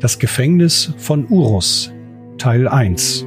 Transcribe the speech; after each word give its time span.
Das 0.00 0.20
Gefängnis 0.20 0.94
von 0.96 1.26
Urus 1.28 1.92
Teil 2.38 2.68
1 2.68 3.26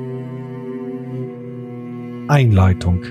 Einleitung 2.30 3.02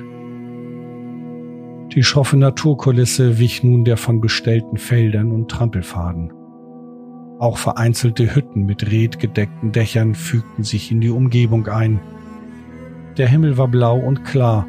Die 1.94 2.02
schroffe 2.02 2.38
Naturkulisse 2.38 3.38
wich 3.38 3.62
nun 3.62 3.84
der 3.84 3.98
von 3.98 4.22
bestellten 4.22 4.79
Feldern 4.79 5.30
und 5.30 5.50
Trampelfaden. 5.50 6.32
Auch 7.38 7.58
vereinzelte 7.58 8.35
Hütten 8.35 8.64
mit 8.64 8.90
redgedeckten 8.90 9.72
Dächern 9.72 10.14
fügten 10.14 10.64
sich 10.64 10.90
in 10.90 11.02
die 11.02 11.11
Umgebung 11.11 11.66
ein. 11.66 12.00
Der 13.18 13.29
Himmel 13.29 13.58
war 13.58 13.68
blau 13.68 13.99
und 13.99 14.24
klar, 14.24 14.66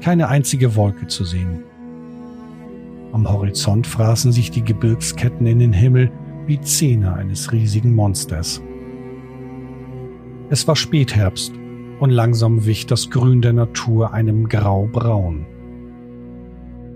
keine 0.00 0.26
einzige 0.26 0.74
Wolke 0.74 1.06
zu 1.06 1.24
sehen. 1.24 1.62
Am 3.12 3.28
Horizont 3.28 3.86
fraßen 3.86 4.32
sich 4.32 4.50
die 4.50 4.64
Gebirgsketten 4.64 5.46
in 5.46 5.60
den 5.60 5.72
Himmel 5.72 6.10
wie 6.46 6.60
Zähne 6.60 7.14
eines 7.14 7.52
riesigen 7.52 7.94
Monsters. 7.94 8.62
Es 10.48 10.66
war 10.66 10.76
Spätherbst 10.76 11.52
und 12.00 12.10
langsam 12.10 12.66
wich 12.66 12.86
das 12.86 13.10
Grün 13.10 13.42
der 13.42 13.52
Natur 13.52 14.12
einem 14.12 14.48
Graubraun. 14.48 15.46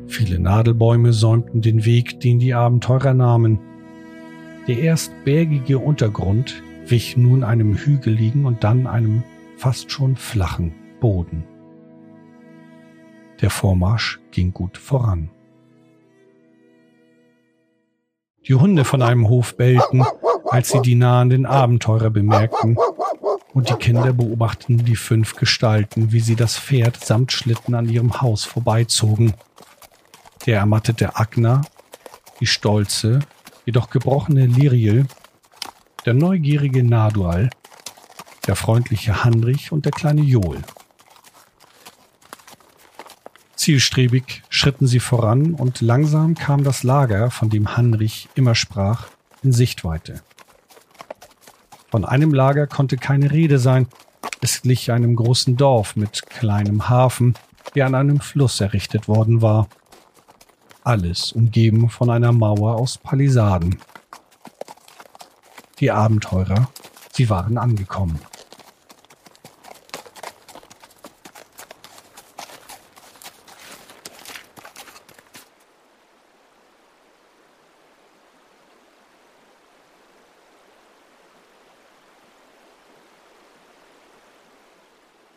Viele 0.07 0.39
Nadelbäume 0.39 1.13
säumten 1.13 1.61
den 1.61 1.85
Weg, 1.85 2.21
den 2.21 2.39
die 2.39 2.55
Abenteurer 2.55 3.15
nahmen. 3.15 3.59
Der 4.67 4.79
erst 4.79 5.13
bergige 5.25 5.79
Untergrund 5.79 6.63
wich 6.87 7.17
nun 7.17 7.45
einem 7.45 7.77
hügeligen 7.77 8.45
und 8.45 8.65
dann 8.65 8.87
einem 8.87 9.23
fast 9.57 9.91
schon 9.91 10.17
flachen 10.17 10.75
Boden. 11.01 11.45
Der 13.41 13.51
Vormarsch 13.51 14.21
ging 14.31 14.53
gut 14.53 14.79
voran. 14.79 15.31
Die 18.47 18.55
Hunde 18.55 18.85
von 18.85 19.01
einem 19.01 19.29
Hof 19.29 19.57
bellten, 19.57 20.05
als 20.51 20.69
sie 20.69 20.83
die 20.83 20.95
nahenden 20.95 21.47
Abenteurer 21.47 22.11
bemerkten, 22.11 22.77
und 23.55 23.71
die 23.71 23.75
Kinder 23.75 24.13
beobachteten 24.13 24.85
die 24.85 24.97
fünf 24.97 25.37
Gestalten, 25.37 26.13
wie 26.13 26.21
sie 26.21 26.37
das 26.37 26.59
Pferd 26.59 27.03
samt 27.03 27.33
Schlitten 27.33 27.75
an 27.75 27.89
ihrem 27.89 28.21
Haus 28.21 28.45
vorbeizogen. 28.45 29.33
Der 30.45 30.59
ermattete 30.59 31.17
Agner, 31.17 31.63
die 32.41 32.47
stolze, 32.47 33.21
jedoch 33.65 33.89
gebrochene 33.89 34.47
Liriel, 34.47 35.07
der 36.05 36.15
neugierige 36.15 36.83
Nadual, 36.83 37.49
der 38.47 38.57
freundliche 38.57 39.25
Handrich 39.25 39.73
und 39.73 39.87
der 39.87 39.93
kleine 39.93 40.21
Johl. 40.21 40.59
Zielstrebig 43.65 44.43
schritten 44.51 44.87
sie 44.87 45.01
voran 45.01 45.55
und 45.55 45.81
langsam 45.81 46.35
kam 46.35 46.65
das 46.65 46.83
Lager, 46.83 47.31
von 47.31 47.49
dem 47.49 47.79
Hanrich 47.79 48.29
immer 48.35 48.55
sprach, 48.55 49.07
in 49.43 49.53
Sichtweite. 49.53 50.21
Von 51.91 52.05
einem 52.05 52.35
Lager 52.35 52.67
konnte 52.67 52.99
keine 52.99 53.31
Rede 53.31 53.59
sein. 53.59 53.87
Es 54.43 54.61
glich 54.61 54.93
einem 54.93 55.17
großen 55.17 55.57
Dorf 55.57 55.97
mit 55.97 56.27
kleinem 56.29 56.91
Hafen, 56.91 57.37
der 57.75 57.87
an 57.87 57.95
einem 57.95 58.21
Fluss 58.21 58.61
errichtet 58.61 59.09
worden 59.09 59.41
war. 59.41 59.71
Alles 60.83 61.33
umgeben 61.33 61.89
von 61.89 62.11
einer 62.11 62.33
Mauer 62.33 62.75
aus 62.75 62.99
Palisaden. 62.99 63.79
Die 65.81 65.91
Abenteurer, 65.91 66.69
sie 67.15 67.31
waren 67.31 67.57
angekommen. 67.57 68.19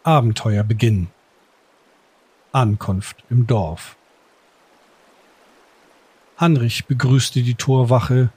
Abenteuerbeginn. 0.08 1.10
Ankunft 2.54 3.26
im 3.30 3.46
Dorf. 3.46 3.98
Hanrich 6.38 6.86
begrüßte 6.86 7.42
die 7.42 7.56
Torwache, 7.56 8.30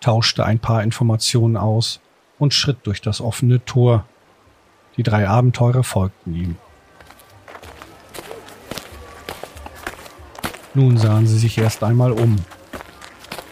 tauschte 0.00 0.44
ein 0.44 0.58
paar 0.58 0.82
Informationen 0.82 1.56
aus 1.56 2.00
und 2.40 2.54
schritt 2.54 2.78
durch 2.82 3.00
das 3.00 3.20
offene 3.20 3.64
Tor. 3.64 4.04
Die 4.96 5.04
drei 5.04 5.28
Abenteurer 5.28 5.84
folgten 5.84 6.34
ihm. 6.34 6.56
Nun 10.74 10.98
sahen 10.98 11.28
sie 11.28 11.38
sich 11.38 11.56
erst 11.56 11.84
einmal 11.84 12.10
um. 12.10 12.34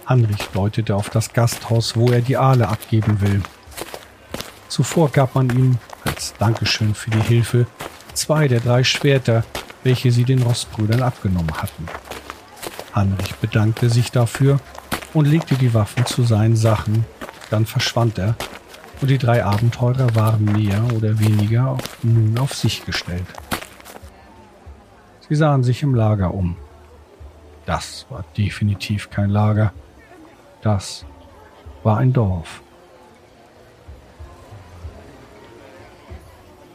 Hanrich 0.06 0.48
deutete 0.52 0.97
auf 0.97 1.08
das 1.08 1.32
Gasthaus, 1.32 1.94
wo 1.94 2.10
er 2.10 2.20
die 2.20 2.37
Aale 2.37 2.66
abgeben 2.66 3.20
will. 3.20 3.41
Zuvor 4.66 5.10
gab 5.10 5.37
man 5.37 5.50
ihm 5.50 5.78
als 6.05 6.34
Dankeschön 6.38 6.94
für 6.94 7.11
die 7.11 7.22
Hilfe 7.22 7.66
zwei 8.15 8.49
der 8.49 8.61
drei 8.61 8.84
Schwerter, 8.84 9.44
welche 9.83 10.11
sie 10.11 10.25
den 10.25 10.43
Rostbrüdern 10.43 11.03
abgenommen 11.03 11.55
hatten. 11.56 11.87
Heinrich 12.94 13.34
bedankte 13.37 13.88
sich 13.88 14.11
dafür 14.11 14.61
und 15.15 15.27
legte 15.27 15.55
die 15.55 15.75
Waffen 15.75 16.06
zu 16.06 16.22
seinen 16.22 16.56
Sachen, 16.56 17.05
dann 17.50 17.66
verschwand 17.66 18.19
er, 18.19 18.34
und 19.00 19.09
die 19.09 19.19
drei 19.19 19.44
Abenteurer 19.44 20.15
waren 20.15 20.44
mehr 20.44 20.83
oder 20.94 21.19
weniger 21.19 21.78
nun 22.03 22.37
auf 22.38 22.55
sich 22.55 22.84
gestellt. 22.84 23.27
Sie 25.28 25.34
sahen 25.34 25.62
sich 25.62 25.82
im 25.82 25.94
Lager 25.94 26.34
um. 26.34 26.56
Das 27.65 28.05
war 28.11 28.25
definitiv 28.37 29.11
kein 29.11 29.31
Lager. 29.31 29.72
Das 30.61 31.06
war 31.82 31.99
ein 31.99 32.12
Dorf. 32.12 32.62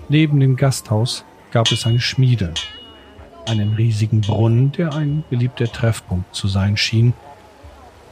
Neben 0.07 0.39
dem 0.39 0.55
Gasthaus 0.55 1.25
gab 1.51 1.71
es 1.71 1.87
eine 1.87 1.99
Schmiede, 1.99 2.53
einen 3.47 3.73
riesigen 3.73 4.21
Brunnen, 4.21 4.71
der 4.71 4.93
ein 4.93 5.23
beliebter 5.31 5.65
Treffpunkt 5.65 6.35
zu 6.35 6.47
sein 6.47 6.77
schien, 6.77 7.13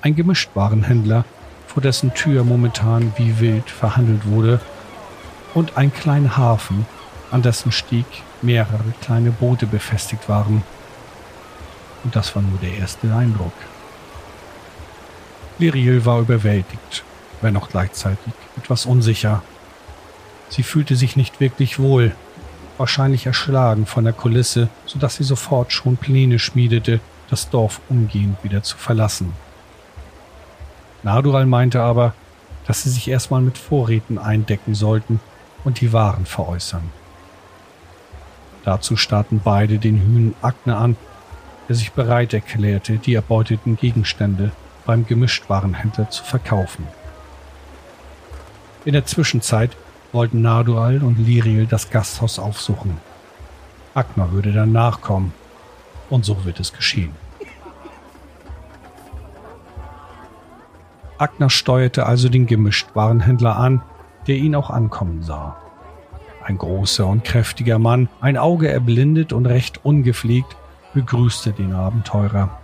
ein 0.02 0.16
Gemischtwarenhändler, 0.16 1.24
vor 1.68 1.84
dessen 1.84 2.14
Tür 2.16 2.44
momentan 2.44 3.14
wie 3.18 3.40
wild 3.40 3.70
verhandelt 3.70 4.26
wurde, 4.26 4.60
und 5.54 5.78
ein 5.78 5.94
kleiner 5.94 6.36
Hafen, 6.36 6.88
an 7.30 7.44
dessen 7.44 7.72
Stieg 7.72 8.08
mehrere 8.42 8.94
kleine 9.02 9.30
Boote 9.30 9.68
befestigt 9.68 10.28
waren. 10.28 10.64
Und 12.04 12.16
das 12.16 12.36
war 12.36 12.42
nur 12.42 12.58
der 12.60 12.76
erste 12.76 13.14
Eindruck. 13.16 13.54
Liriel 15.60 16.06
war 16.06 16.20
überwältigt, 16.20 17.04
wenn 17.42 17.56
auch 17.56 17.70
gleichzeitig 17.70 18.34
etwas 18.58 18.88
unsicher. 18.88 19.44
Sie 20.54 20.62
fühlte 20.62 20.96
sich 20.96 21.16
nicht 21.16 21.40
wirklich 21.40 21.80
wohl, 21.80 22.12
wahrscheinlich 22.78 23.26
erschlagen 23.26 23.88
von 23.88 24.04
der 24.04 24.14
Kulisse, 24.14 24.70
so 24.86 25.00
dass 25.00 25.16
sie 25.16 25.24
sofort 25.24 25.74
schon 25.74 25.98
Pläne 25.98 26.38
schmiedete, 26.38 27.00
das 27.28 27.50
Dorf 27.50 27.82
umgehend 27.90 28.44
wieder 28.44 28.62
zu 28.62 28.78
verlassen. 28.78 29.34
Nadural 31.02 31.48
meinte 31.48 31.82
aber, 31.82 32.14
dass 32.68 32.84
sie 32.84 32.92
sich 32.92 33.08
erstmal 33.08 33.42
mit 33.42 33.58
Vorräten 33.58 34.20
eindecken 34.20 34.76
sollten 34.76 35.20
und 35.64 35.82
die 35.82 35.92
Waren 35.92 36.28
veräußern. 36.28 36.84
Dazu 38.64 38.96
starrten 38.96 39.42
beide 39.44 39.80
den 39.80 40.00
Hühn 40.00 40.36
Agne 40.44 40.78
an, 40.78 40.98
der 41.68 41.76
sich 41.76 41.94
bereit 41.94 42.32
erklärte, 42.32 42.98
die 42.98 43.16
erbeuteten 43.16 43.76
Gegenstände 43.76 44.52
beim 44.86 45.08
Gemischtwarenhändler 45.08 46.12
zu 46.12 46.24
verkaufen. 46.24 46.88
In 48.86 48.94
der 48.94 49.08
Zwischenzeit 49.08 49.76
wollten 50.14 50.42
Nadual 50.42 51.04
und 51.04 51.18
Liriel 51.18 51.66
das 51.66 51.90
Gasthaus 51.90 52.40
aufsuchen. 52.40 52.98
Agmar 53.94 54.32
würde 54.32 54.54
dann 54.54 54.72
nachkommen. 54.72 55.34
Und 56.10 56.26
so 56.26 56.46
wird 56.46 56.60
es 56.60 56.74
geschehen. 56.74 57.12
Agner 61.18 61.50
steuerte 61.50 62.06
also 62.06 62.30
den 62.30 62.48
Gemischtwarenhändler 62.48 63.58
an, 63.58 63.82
der 64.28 64.36
ihn 64.36 64.56
auch 64.56 64.70
ankommen 64.70 65.24
sah. 65.24 65.58
Ein 66.44 66.58
großer 66.58 67.08
und 67.08 67.24
kräftiger 67.24 67.80
Mann, 67.80 68.10
ein 68.20 68.38
Auge 68.38 68.68
erblindet 68.68 69.32
und 69.32 69.46
recht 69.46 69.86
ungepflegt, 69.86 70.58
begrüßte 70.94 71.54
den 71.54 71.74
Abenteurer. 71.74 72.60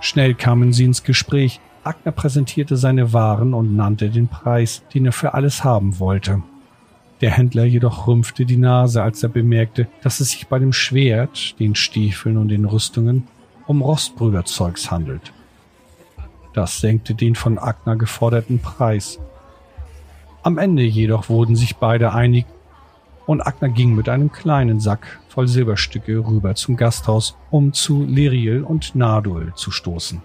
Schnell 0.00 0.34
kamen 0.34 0.72
sie 0.72 0.84
ins 0.84 1.02
Gespräch, 1.02 1.60
Agner 1.82 2.12
präsentierte 2.12 2.76
seine 2.76 3.12
Waren 3.12 3.54
und 3.54 3.74
nannte 3.74 4.10
den 4.10 4.28
Preis, 4.28 4.82
den 4.92 5.06
er 5.06 5.12
für 5.12 5.34
alles 5.34 5.64
haben 5.64 5.98
wollte. 5.98 6.42
Der 7.20 7.30
Händler 7.30 7.64
jedoch 7.64 8.06
rümpfte 8.06 8.46
die 8.46 8.56
Nase, 8.56 9.02
als 9.02 9.22
er 9.22 9.28
bemerkte, 9.28 9.88
dass 10.02 10.20
es 10.20 10.30
sich 10.30 10.48
bei 10.48 10.58
dem 10.58 10.72
Schwert, 10.72 11.58
den 11.58 11.74
Stiefeln 11.74 12.36
und 12.36 12.48
den 12.48 12.64
Rüstungen 12.64 13.26
um 13.66 13.82
Rostbrüderzeugs 13.82 14.90
handelt. 14.90 15.32
Das 16.54 16.80
senkte 16.80 17.14
den 17.14 17.34
von 17.34 17.58
Agner 17.58 17.96
geforderten 17.96 18.58
Preis. 18.58 19.18
Am 20.42 20.58
Ende 20.58 20.82
jedoch 20.82 21.28
wurden 21.28 21.56
sich 21.56 21.76
beide 21.76 22.12
einig 22.12 22.46
und 23.26 23.46
Agner 23.46 23.68
ging 23.68 23.94
mit 23.94 24.08
einem 24.08 24.32
kleinen 24.32 24.80
Sack 24.80 25.20
voll 25.28 25.46
Silberstücke 25.46 26.18
rüber 26.18 26.54
zum 26.54 26.76
Gasthaus, 26.76 27.36
um 27.50 27.72
zu 27.72 28.04
Liriel 28.04 28.64
und 28.64 28.94
Nadul 28.94 29.52
zu 29.54 29.70
stoßen. 29.70 30.22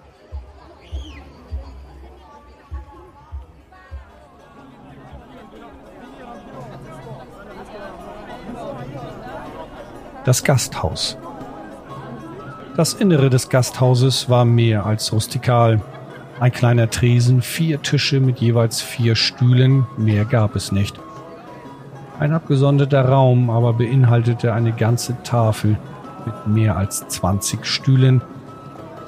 Das 10.25 10.43
Gasthaus. 10.43 11.19
Das 12.75 12.95
Innere 12.95 13.29
des 13.29 13.47
Gasthauses 13.47 14.27
war 14.27 14.43
mehr 14.43 14.87
als 14.87 15.13
rustikal. 15.13 15.79
Ein 16.39 16.51
kleiner 16.51 16.89
Tresen, 16.89 17.43
vier 17.43 17.83
Tische 17.83 18.19
mit 18.19 18.39
jeweils 18.39 18.81
vier 18.81 19.15
Stühlen, 19.15 19.85
mehr 19.97 20.25
gab 20.25 20.55
es 20.55 20.71
nicht. 20.71 20.99
Ein 22.19 22.33
abgesonderter 22.33 23.07
Raum 23.07 23.51
aber 23.51 23.73
beinhaltete 23.73 24.51
eine 24.51 24.71
ganze 24.71 25.15
Tafel 25.21 25.77
mit 26.25 26.47
mehr 26.47 26.75
als 26.75 27.07
20 27.07 27.63
Stühlen, 27.63 28.23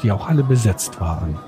die 0.04 0.12
auch 0.12 0.30
alle 0.30 0.44
besetzt 0.44 1.02
waren. 1.02 1.40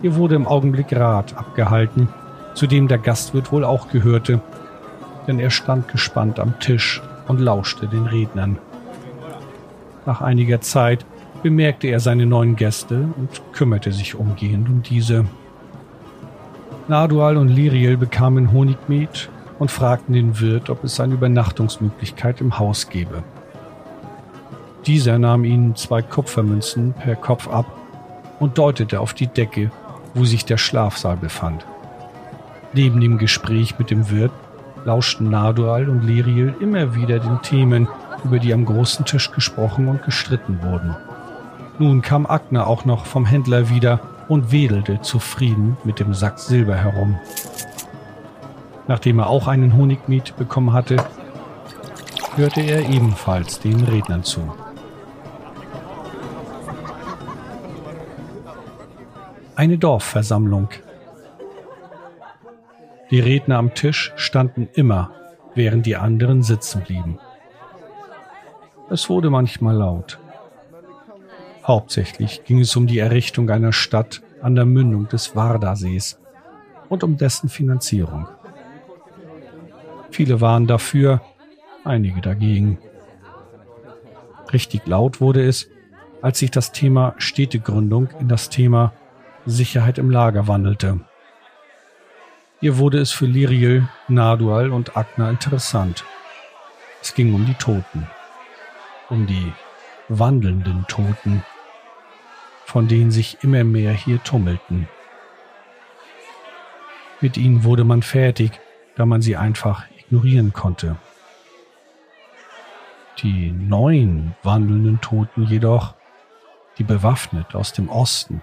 Hier 0.00 0.16
wurde 0.16 0.36
im 0.36 0.46
Augenblick 0.46 0.96
Rat 0.96 1.36
abgehalten, 1.36 2.08
zu 2.54 2.66
dem 2.66 2.88
der 2.88 2.96
Gastwirt 2.96 3.52
wohl 3.52 3.62
auch 3.62 3.90
gehörte, 3.90 4.40
denn 5.26 5.38
er 5.38 5.50
stand 5.50 5.88
gespannt 5.88 6.40
am 6.40 6.58
Tisch 6.60 7.02
und 7.30 7.40
lauschte 7.40 7.86
den 7.86 8.06
Rednern. 8.06 8.58
Nach 10.04 10.20
einiger 10.20 10.60
Zeit 10.60 11.06
bemerkte 11.42 11.86
er 11.86 12.00
seine 12.00 12.26
neuen 12.26 12.56
Gäste 12.56 13.08
und 13.16 13.40
kümmerte 13.52 13.92
sich 13.92 14.16
umgehend 14.16 14.68
um 14.68 14.82
diese. 14.82 15.24
Nadual 16.88 17.36
und 17.36 17.48
Liriel 17.48 17.96
bekamen 17.96 18.52
Honigmet 18.52 19.30
und 19.58 19.70
fragten 19.70 20.14
den 20.14 20.40
Wirt, 20.40 20.70
ob 20.70 20.82
es 20.84 20.98
eine 20.98 21.14
Übernachtungsmöglichkeit 21.14 22.40
im 22.40 22.58
Haus 22.58 22.88
gebe. 22.88 23.22
Dieser 24.86 25.18
nahm 25.18 25.44
ihnen 25.44 25.76
zwei 25.76 26.02
Kupfermünzen 26.02 26.94
per 26.94 27.14
Kopf 27.14 27.46
ab 27.48 27.66
und 28.40 28.58
deutete 28.58 28.98
auf 28.98 29.14
die 29.14 29.28
Decke, 29.28 29.70
wo 30.14 30.24
sich 30.24 30.44
der 30.44 30.56
Schlafsaal 30.56 31.16
befand. 31.16 31.64
Neben 32.72 33.00
dem 33.00 33.18
Gespräch 33.18 33.78
mit 33.78 33.90
dem 33.90 34.10
Wirt 34.10 34.32
lauschten 34.84 35.30
Nadual 35.30 35.88
und 35.88 36.02
Liriel 36.02 36.54
immer 36.60 36.94
wieder 36.94 37.18
den 37.18 37.42
Themen, 37.42 37.88
über 38.24 38.38
die 38.38 38.52
am 38.52 38.64
großen 38.64 39.04
Tisch 39.04 39.30
gesprochen 39.30 39.88
und 39.88 40.02
gestritten 40.02 40.60
wurden. 40.62 40.96
Nun 41.78 42.02
kam 42.02 42.26
Agner 42.26 42.66
auch 42.66 42.84
noch 42.84 43.06
vom 43.06 43.24
Händler 43.24 43.70
wieder 43.70 44.00
und 44.28 44.52
wedelte 44.52 45.00
zufrieden 45.00 45.76
mit 45.84 45.98
dem 45.98 46.14
Sack 46.14 46.38
Silber 46.38 46.76
herum. 46.76 47.18
Nachdem 48.86 49.18
er 49.18 49.28
auch 49.28 49.48
einen 49.48 49.76
Honigmiet 49.76 50.36
bekommen 50.36 50.72
hatte, 50.72 50.96
hörte 52.36 52.60
er 52.60 52.88
ebenfalls 52.88 53.60
den 53.60 53.82
Rednern 53.84 54.24
zu. 54.24 54.40
Eine 59.56 59.78
Dorfversammlung. 59.78 60.68
Die 63.10 63.20
Redner 63.20 63.58
am 63.58 63.74
Tisch 63.74 64.12
standen 64.16 64.68
immer, 64.72 65.10
während 65.54 65.84
die 65.84 65.96
anderen 65.96 66.42
sitzen 66.42 66.82
blieben. 66.82 67.18
Es 68.88 69.08
wurde 69.08 69.30
manchmal 69.30 69.76
laut. 69.76 70.18
Hauptsächlich 71.64 72.44
ging 72.44 72.60
es 72.60 72.74
um 72.76 72.86
die 72.86 72.98
Errichtung 72.98 73.50
einer 73.50 73.72
Stadt 73.72 74.22
an 74.40 74.54
der 74.54 74.64
Mündung 74.64 75.08
des 75.08 75.34
Wardasees 75.34 76.18
und 76.88 77.04
um 77.04 77.16
dessen 77.16 77.48
Finanzierung. 77.48 78.28
Viele 80.10 80.40
waren 80.40 80.66
dafür, 80.66 81.20
einige 81.84 82.20
dagegen. 82.20 82.78
Richtig 84.52 84.86
laut 84.86 85.20
wurde 85.20 85.46
es, 85.46 85.68
als 86.22 86.38
sich 86.38 86.50
das 86.50 86.72
Thema 86.72 87.14
Städtegründung 87.18 88.08
in 88.18 88.28
das 88.28 88.50
Thema 88.50 88.92
Sicherheit 89.46 89.98
im 89.98 90.10
Lager 90.10 90.48
wandelte. 90.48 91.00
Hier 92.60 92.78
wurde 92.78 92.98
es 92.98 93.10
für 93.10 93.26
Liriel, 93.26 93.88
Nadual 94.08 94.70
und 94.70 94.96
Agna 94.96 95.30
interessant. 95.30 96.04
Es 97.00 97.14
ging 97.14 97.34
um 97.34 97.46
die 97.46 97.54
Toten 97.54 98.06
um 99.10 99.26
die 99.26 99.52
wandelnden 100.08 100.86
Toten, 100.88 101.44
von 102.64 102.88
denen 102.88 103.10
sich 103.10 103.38
immer 103.42 103.64
mehr 103.64 103.92
hier 103.92 104.22
tummelten. 104.22 104.88
Mit 107.20 107.36
ihnen 107.36 107.64
wurde 107.64 107.84
man 107.84 108.02
fertig, 108.02 108.52
da 108.96 109.04
man 109.04 109.20
sie 109.20 109.36
einfach 109.36 109.84
ignorieren 109.98 110.52
konnte. 110.52 110.96
Die 113.18 113.50
neuen 113.50 114.34
wandelnden 114.42 115.00
Toten 115.00 115.44
jedoch, 115.44 115.94
die 116.78 116.84
bewaffnet 116.84 117.54
aus 117.54 117.72
dem 117.72 117.88
Osten 117.90 118.40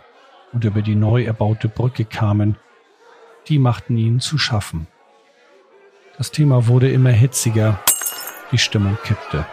und 0.54 0.64
über 0.64 0.82
die 0.82 0.96
neu 0.96 1.24
erbaute 1.24 1.68
Brücke 1.68 2.06
kamen, 2.06 2.58
die 3.50 3.60
machten 3.60 3.98
ihnen 3.98 4.20
zu 4.20 4.38
schaffen. 4.38 4.88
Das 6.18 6.32
Thema 6.32 6.68
wurde 6.68 6.92
immer 6.92 7.12
hitziger, 7.12 7.80
die 8.52 8.58
Stimmung 8.58 8.98
kippte. 9.04 9.46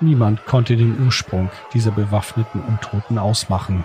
Niemand 0.00 0.46
konnte 0.46 0.76
den 0.76 1.04
Ursprung 1.04 1.50
dieser 1.74 1.90
bewaffneten 1.90 2.60
Untoten 2.60 3.18
ausmachen. 3.18 3.84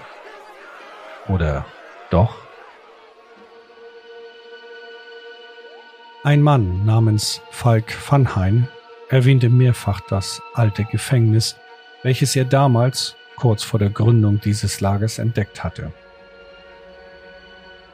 Oder 1.28 1.66
doch? 2.12 2.36
Ein 6.24 6.42
Mann 6.42 6.86
namens 6.86 7.42
Falk 7.50 7.94
Vanheim 8.10 8.68
erwähnte 9.10 9.50
mehrfach 9.50 10.02
das 10.02 10.42
alte 10.54 10.86
Gefängnis, 10.86 11.58
welches 12.04 12.36
er 12.36 12.46
damals, 12.46 13.16
kurz 13.36 13.64
vor 13.64 13.80
der 13.80 13.90
Gründung 13.90 14.40
dieses 14.40 14.82
Lagers, 14.82 15.18
entdeckt 15.18 15.64
hatte. 15.64 15.92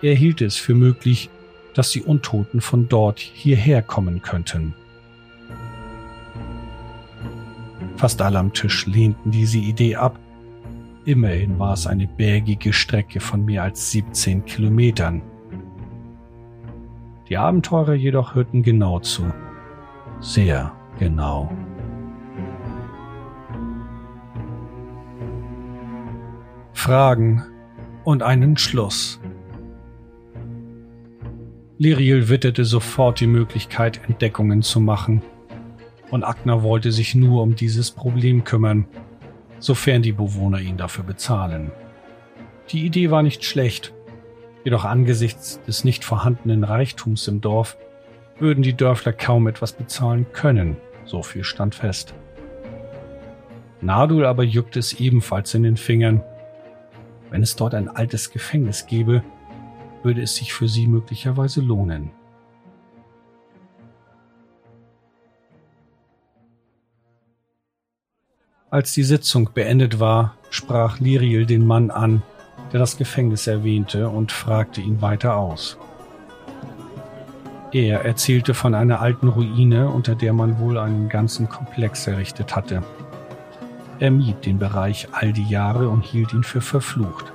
Er 0.01 0.15
hielt 0.15 0.41
es 0.41 0.57
für 0.57 0.75
möglich, 0.75 1.29
dass 1.73 1.91
die 1.91 2.01
Untoten 2.01 2.61
von 2.61 2.89
dort 2.89 3.19
hierher 3.19 3.81
kommen 3.81 4.21
könnten. 4.21 4.73
Fast 7.97 8.21
alle 8.21 8.39
am 8.39 8.53
Tisch 8.53 8.85
lehnten 8.85 9.31
diese 9.31 9.57
Idee 9.57 9.98
ab. 9.98 10.17
Immerhin 11.05 11.60
war 11.60 11.74
es 11.74 11.86
eine 11.86 12.07
bergige 12.07 12.72
Strecke 12.72 13.19
von 13.19 13.43
mehr 13.43 13.63
als 13.63 13.91
17 13.91 14.45
Kilometern. 14.45 15.22
Die 17.27 17.38
Abenteurer 17.38 17.93
jedoch 17.93 18.36
hörten 18.36 18.63
genau 18.63 19.00
zu. 19.00 19.31
Sehr 20.19 20.72
genau. 20.98 21.51
Fragen 26.89 27.43
und 28.03 28.24
einen 28.24 28.58
Schluss. 28.58 29.19
Liriel 31.77 32.29
witterte 32.29 32.65
sofort 32.65 33.19
die 33.19 33.27
Möglichkeit, 33.27 34.01
Entdeckungen 34.08 34.63
zu 34.63 34.79
machen 34.79 35.22
und 36.10 36.24
Agner 36.24 36.63
wollte 36.63 36.91
sich 36.91 37.13
nur 37.13 37.43
um 37.43 37.53
dieses 37.55 37.91
Problem 37.91 38.43
kümmern, 38.43 38.88
sofern 39.60 40.01
die 40.01 40.13
Bewohner 40.13 40.62
ihn 40.62 40.77
dafür 40.77 41.03
bezahlen. 41.03 41.69
Die 42.72 42.88
Idee 42.88 43.12
war 43.12 43.22
nicht 43.22 43.46
schlecht, 43.46 43.93
jedoch 44.63 44.84
angesichts 44.84 45.62
des 45.67 45.84
nicht 45.84 46.03
vorhandenen 46.03 46.63
Reichtums 46.63 47.27
im 47.27 47.39
Dorf 47.39 47.77
würden 48.39 48.63
die 48.63 48.75
Dörfler 48.75 49.13
kaum 49.13 49.46
etwas 49.46 49.74
bezahlen 49.74 50.25
können, 50.34 50.75
so 51.05 51.22
viel 51.22 51.43
stand 51.43 51.75
fest. 51.75 52.15
Nadul 53.79 54.25
aber 54.25 54.41
juckte 54.41 54.79
es 54.79 55.00
ebenfalls 55.00 55.53
in 55.53 55.62
den 55.62 55.77
Fingern. 55.77 56.24
Wenn 57.29 57.43
es 57.43 57.55
dort 57.55 57.75
ein 57.75 57.89
altes 57.89 58.31
Gefängnis 58.31 58.86
gäbe, 58.88 59.24
würde 60.03 60.21
es 60.21 60.36
sich 60.36 60.53
für 60.53 60.67
sie 60.67 60.88
möglicherweise 60.88 61.62
lohnen. 61.62 62.12
Als 68.71 68.93
die 68.93 69.03
Sitzung 69.03 69.50
beendet 69.53 70.00
war, 70.00 70.38
sprach 70.51 71.00
Liriel 71.00 71.45
den 71.45 71.65
Mann 71.65 71.89
an, 71.89 72.21
der 72.71 72.79
das 72.79 72.98
Gefängnis 72.98 73.48
erwähnte, 73.48 74.09
und 74.09 74.31
fragte 74.31 74.79
ihn 74.79 75.01
weiter 75.01 75.38
aus. 75.38 75.77
Er 77.71 78.05
erzählte 78.05 78.53
von 78.53 78.75
einer 78.75 79.00
alten 79.00 79.27
Ruine, 79.27 79.89
unter 79.89 80.15
der 80.15 80.33
man 80.33 80.59
wohl 80.59 80.77
einen 80.77 81.09
ganzen 81.09 81.50
Komplex 81.50 82.05
errichtet 82.07 82.55
hatte. 82.55 82.83
Er 84.00 84.12
mied 84.12 84.46
den 84.46 84.60
Bereich 84.60 85.10
all 85.12 85.34
die 85.34 85.48
Jahre 85.48 85.89
und 85.89 86.06
hielt 86.06 86.34
ihn 86.34 86.44
für 86.44 86.62
verflucht. 86.62 87.34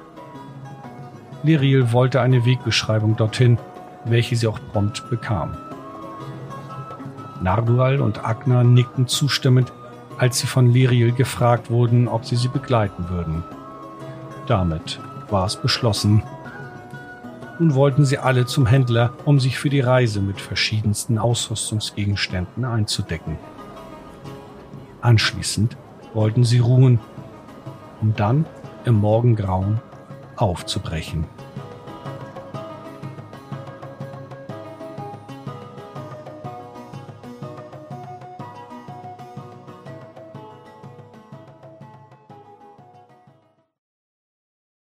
Liriel 1.43 1.93
wollte 1.93 2.23
eine 2.23 2.47
Wegbeschreibung 2.47 3.17
dorthin, 3.17 3.59
welche 4.07 4.35
sie 4.35 4.47
auch 4.47 4.59
prompt 4.73 5.11
bekam. 5.11 5.57
Nardual 7.43 8.01
und 8.01 8.25
Agna 8.25 8.65
nickten 8.65 9.07
zustimmend, 9.07 9.73
als 10.17 10.39
sie 10.39 10.47
von 10.47 10.73
Liriel 10.73 11.13
gefragt 11.13 11.71
wurden, 11.71 12.09
ob 12.09 12.25
sie 12.25 12.37
sie 12.37 12.49
begleiten 12.49 13.11
würden. 13.11 13.45
Damit 14.47 15.01
war 15.29 15.45
es 15.45 15.57
beschlossen. 15.57 16.23
Nun 17.59 17.75
wollten 17.75 18.07
sie 18.07 18.17
alle 18.17 18.47
zum 18.47 18.67
Händler, 18.67 19.13
um 19.27 19.39
sich 19.39 19.59
für 19.59 19.69
die 19.69 19.81
Reise 19.81 20.23
mit 20.23 20.41
verschiedensten 20.41 21.19
Ausrüstungsgegenständen 21.19 22.65
einzudecken. 22.65 23.37
Anschließend 25.03 25.77
wollten 26.15 26.45
sie 26.45 26.61
ruhen, 26.61 27.01
um 28.01 28.15
dann 28.15 28.47
im 28.85 28.95
Morgengrauen 28.95 29.81
aufzubrechen. 30.37 31.25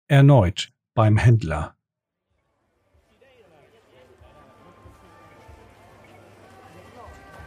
Erneut 0.09 0.71
beim 0.95 1.17
Händler. 1.17 1.75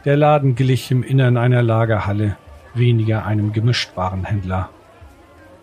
Der 0.04 0.18
Laden 0.18 0.56
glich 0.56 0.90
im 0.92 1.04
Innern 1.04 1.38
einer 1.38 1.62
Lagerhalle 1.62 2.38
weniger 2.76 3.26
einem 3.26 3.54
Gemischtwarenhändler. 3.54 4.70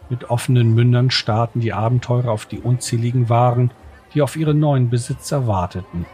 Mit 0.09 0.31
offenen 0.31 0.75
Mündern 0.75 1.11
starrten 1.11 1.61
die 1.61 1.73
Abenteurer 1.73 2.31
auf 2.31 2.47
die 2.47 2.61
unzähligen 2.61 3.29
Waren, 3.29 3.71
die 4.15 4.23
auf 4.23 4.37
ihre 4.37 4.55
neuen 4.55 4.91
Besitzer 4.91 5.47
warteten. 5.47 6.07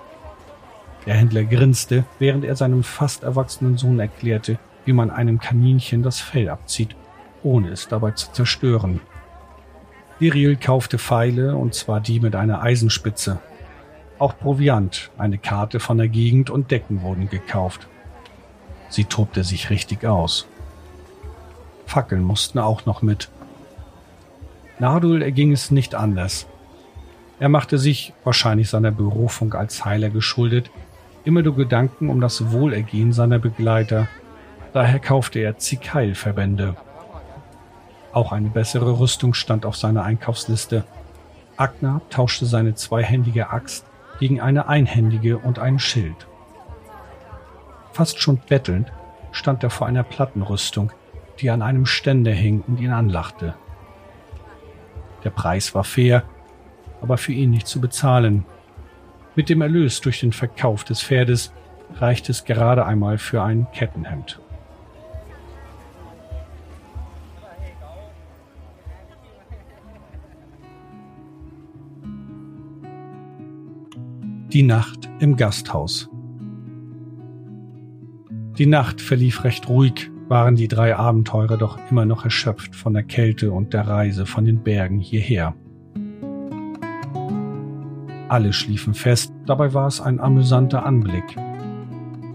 Der 1.06 1.14
Händler 1.14 1.44
grinste, 1.44 2.04
während 2.18 2.44
er 2.44 2.54
seinem 2.54 2.82
fast 2.82 3.22
erwachsenen 3.22 3.76
Sohn 3.76 3.98
erklärte, 3.98 4.58
wie 4.84 4.92
man 4.92 5.10
einem 5.10 5.38
Kaninchen 5.38 6.02
das 6.02 6.20
Fell 6.20 6.48
abzieht, 6.48 6.94
ohne 7.42 7.70
es 7.70 7.88
dabei 7.88 8.12
zu 8.12 8.30
zerstören. 8.32 9.00
Liriel 10.20 10.56
kaufte 10.56 10.98
Pfeile, 10.98 11.56
und 11.56 11.74
zwar 11.74 12.00
die 12.00 12.20
mit 12.20 12.34
einer 12.34 12.62
Eisenspitze. 12.62 13.38
Auch 14.18 14.36
Proviant, 14.36 15.10
eine 15.16 15.38
Karte 15.38 15.78
von 15.78 15.98
der 15.98 16.08
Gegend 16.08 16.50
und 16.50 16.70
Decken 16.70 17.02
wurden 17.02 17.28
gekauft. 17.28 17.88
Sie 18.88 19.04
tobte 19.04 19.44
sich 19.44 19.70
richtig 19.70 20.04
aus. 20.04 20.48
Fackeln 21.88 22.22
mussten 22.22 22.58
auch 22.58 22.84
noch 22.84 23.00
mit. 23.00 23.30
Nardul 24.78 25.22
erging 25.22 25.52
es 25.52 25.70
nicht 25.70 25.94
anders. 25.94 26.46
Er 27.40 27.48
machte 27.48 27.78
sich, 27.78 28.12
wahrscheinlich 28.24 28.68
seiner 28.68 28.90
Berufung 28.90 29.54
als 29.54 29.86
Heiler 29.86 30.10
geschuldet, 30.10 30.70
immer 31.24 31.42
nur 31.42 31.56
Gedanken 31.56 32.10
um 32.10 32.20
das 32.20 32.52
Wohlergehen 32.52 33.12
seiner 33.12 33.38
Begleiter. 33.38 34.06
Daher 34.74 34.98
kaufte 34.98 35.38
er 35.38 35.56
zig 35.56 35.94
Heilverbände. 35.94 36.76
Auch 38.12 38.32
eine 38.32 38.50
bessere 38.50 39.00
Rüstung 39.00 39.32
stand 39.32 39.64
auf 39.64 39.76
seiner 39.76 40.02
Einkaufsliste. 40.04 40.84
Agnar 41.56 42.02
tauschte 42.10 42.44
seine 42.44 42.74
zweihändige 42.74 43.48
Axt 43.50 43.86
gegen 44.20 44.42
eine 44.42 44.68
einhändige 44.68 45.38
und 45.38 45.58
einen 45.58 45.78
Schild. 45.78 46.26
Fast 47.92 48.20
schon 48.20 48.36
bettelnd 48.36 48.92
stand 49.32 49.62
er 49.62 49.70
vor 49.70 49.86
einer 49.86 50.02
Plattenrüstung, 50.02 50.92
die 51.40 51.50
an 51.50 51.62
einem 51.62 51.86
Ständer 51.86 52.32
hing 52.32 52.62
und 52.66 52.80
ihn 52.80 52.90
anlachte. 52.90 53.54
Der 55.24 55.30
Preis 55.30 55.74
war 55.74 55.84
fair, 55.84 56.24
aber 57.00 57.18
für 57.18 57.32
ihn 57.32 57.50
nicht 57.50 57.66
zu 57.66 57.80
bezahlen. 57.80 58.44
Mit 59.34 59.48
dem 59.48 59.60
Erlös 59.60 60.00
durch 60.00 60.20
den 60.20 60.32
Verkauf 60.32 60.84
des 60.84 61.02
Pferdes 61.02 61.52
reichte 61.94 62.32
es 62.32 62.44
gerade 62.44 62.84
einmal 62.84 63.18
für 63.18 63.42
ein 63.42 63.66
Kettenhemd. 63.72 64.40
Die 74.52 74.62
Nacht 74.62 75.10
im 75.18 75.36
Gasthaus. 75.36 76.08
Die 78.56 78.66
Nacht 78.66 79.00
verlief 79.02 79.44
recht 79.44 79.68
ruhig, 79.68 80.10
waren 80.28 80.56
die 80.56 80.68
drei 80.68 80.94
Abenteurer 80.94 81.56
doch 81.56 81.78
immer 81.90 82.04
noch 82.04 82.24
erschöpft 82.24 82.76
von 82.76 82.92
der 82.92 83.02
Kälte 83.02 83.50
und 83.50 83.72
der 83.72 83.86
Reise 83.88 84.26
von 84.26 84.44
den 84.44 84.62
Bergen 84.62 84.98
hierher. 84.98 85.54
Alle 88.28 88.52
schliefen 88.52 88.92
fest, 88.92 89.32
dabei 89.46 89.72
war 89.72 89.86
es 89.86 90.02
ein 90.02 90.20
amüsanter 90.20 90.84
Anblick. 90.84 91.36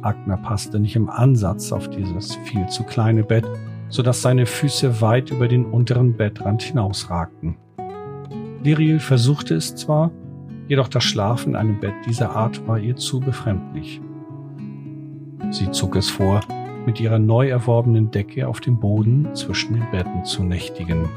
Agner 0.01 0.37
passte 0.37 0.79
nicht 0.79 0.95
im 0.95 1.09
Ansatz 1.09 1.71
auf 1.71 1.87
dieses 1.87 2.35
viel 2.45 2.67
zu 2.67 2.83
kleine 2.83 3.23
Bett, 3.23 3.45
so 3.89 4.01
dass 4.01 4.23
seine 4.23 4.47
Füße 4.47 5.01
weit 5.01 5.29
über 5.29 5.47
den 5.47 5.65
unteren 5.65 6.17
Bettrand 6.17 6.63
hinausragten. 6.63 7.57
Liriel 8.63 8.99
versuchte 8.99 9.53
es 9.55 9.75
zwar, 9.75 10.11
jedoch 10.67 10.87
das 10.87 11.03
Schlafen 11.03 11.51
in 11.51 11.55
einem 11.55 11.79
Bett 11.79 11.93
dieser 12.07 12.35
Art 12.35 12.67
war 12.67 12.79
ihr 12.79 12.95
zu 12.95 13.19
befremdlich. 13.19 14.01
Sie 15.51 15.69
zog 15.69 15.95
es 15.95 16.09
vor, 16.09 16.41
mit 16.85 16.99
ihrer 16.99 17.19
neu 17.19 17.49
erworbenen 17.49 18.11
Decke 18.11 18.47
auf 18.47 18.61
dem 18.61 18.79
Boden 18.79 19.33
zwischen 19.35 19.73
den 19.73 19.89
Betten 19.91 20.25
zu 20.25 20.43
nächtigen. 20.43 21.09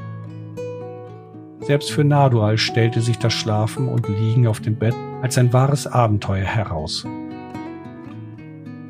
Selbst 1.61 1.91
für 1.91 2.05
Nadual 2.05 2.59
stellte 2.59 3.01
sich 3.01 3.19
das 3.19 3.33
Schlafen 3.33 3.89
und 3.89 4.09
Liegen 4.09 4.47
auf 4.47 4.61
dem 4.61 4.77
Bett 4.77 4.95
als 5.23 5.37
ein 5.39 5.53
wahres 5.53 5.87
Abenteuer 5.87 6.45
heraus. 6.45 7.05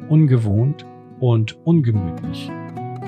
Ungewohnt 0.08 0.84
und 1.18 1.56
ungemütlich, 1.64 2.50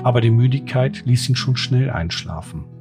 aber 0.03 0.21
die 0.21 0.31
Müdigkeit 0.31 1.05
ließ 1.05 1.29
ihn 1.29 1.35
schon 1.35 1.55
schnell 1.55 1.89
einschlafen. 1.89 2.78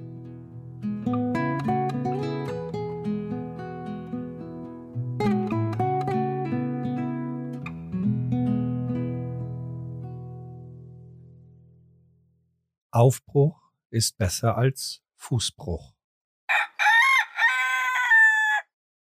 Aufbruch 12.98 13.62
ist 13.90 14.18
besser 14.18 14.58
als 14.58 15.04
Fußbruch. 15.14 15.94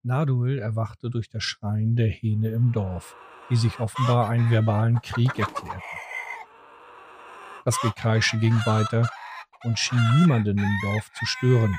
Naduel 0.02 0.58
erwachte 0.58 1.08
durch 1.08 1.30
das 1.30 1.42
Schreien 1.42 1.96
der 1.96 2.08
Hähne 2.08 2.50
im 2.50 2.72
Dorf, 2.72 3.16
die 3.48 3.56
sich 3.56 3.80
offenbar 3.80 4.28
einen 4.28 4.50
verbalen 4.50 5.00
Krieg 5.00 5.38
erklärten. 5.38 5.80
Das 7.64 7.80
Gekreische 7.80 8.38
ging 8.38 8.52
weiter 8.66 9.08
und 9.64 9.78
schien 9.78 10.20
niemanden 10.20 10.58
im 10.58 10.78
Dorf 10.82 11.10
zu 11.14 11.24
stören. 11.24 11.74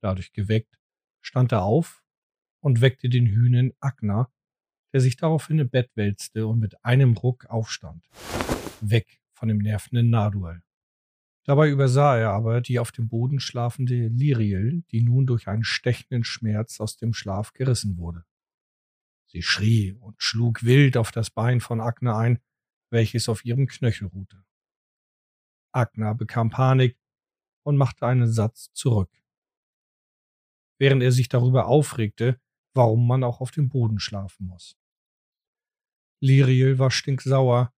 Dadurch 0.00 0.32
geweckt, 0.32 0.78
stand 1.20 1.50
er 1.50 1.64
auf 1.64 2.04
und 2.60 2.80
weckte 2.80 3.08
den 3.08 3.26
Hühnen 3.26 3.72
Agner, 3.80 4.30
der 4.92 5.00
sich 5.00 5.16
daraufhin 5.16 5.58
im 5.58 5.68
Bett 5.68 5.90
wälzte 5.96 6.46
und 6.46 6.60
mit 6.60 6.84
einem 6.84 7.16
Ruck 7.16 7.46
aufstand. 7.46 8.08
Weg 8.80 9.20
von 9.32 9.48
dem 9.48 9.58
nervenden 9.58 10.10
Naduel. 10.10 10.62
Dabei 11.48 11.70
übersah 11.70 12.18
er 12.18 12.32
aber 12.32 12.60
die 12.60 12.78
auf 12.78 12.92
dem 12.92 13.08
Boden 13.08 13.40
schlafende 13.40 14.08
Liriel, 14.08 14.82
die 14.90 15.00
nun 15.00 15.24
durch 15.24 15.48
einen 15.48 15.64
stechenden 15.64 16.22
Schmerz 16.22 16.78
aus 16.78 16.98
dem 16.98 17.14
Schlaf 17.14 17.54
gerissen 17.54 17.96
wurde. 17.96 18.26
Sie 19.24 19.40
schrie 19.40 19.94
und 19.94 20.22
schlug 20.22 20.62
wild 20.62 20.98
auf 20.98 21.10
das 21.10 21.30
Bein 21.30 21.62
von 21.62 21.80
Agna 21.80 22.18
ein, 22.18 22.38
welches 22.90 23.30
auf 23.30 23.46
ihrem 23.46 23.66
Knöchel 23.66 24.08
ruhte. 24.08 24.44
Agna 25.72 26.12
bekam 26.12 26.50
Panik 26.50 26.98
und 27.62 27.78
machte 27.78 28.06
einen 28.06 28.30
Satz 28.30 28.70
zurück. 28.74 29.10
Während 30.78 31.02
er 31.02 31.12
sich 31.12 31.30
darüber 31.30 31.66
aufregte, 31.66 32.38
warum 32.74 33.06
man 33.06 33.24
auch 33.24 33.40
auf 33.40 33.52
dem 33.52 33.70
Boden 33.70 34.00
schlafen 34.00 34.48
muss. 34.48 34.76
Liriel 36.20 36.78
war 36.78 36.90
stinksauer, 36.90 37.72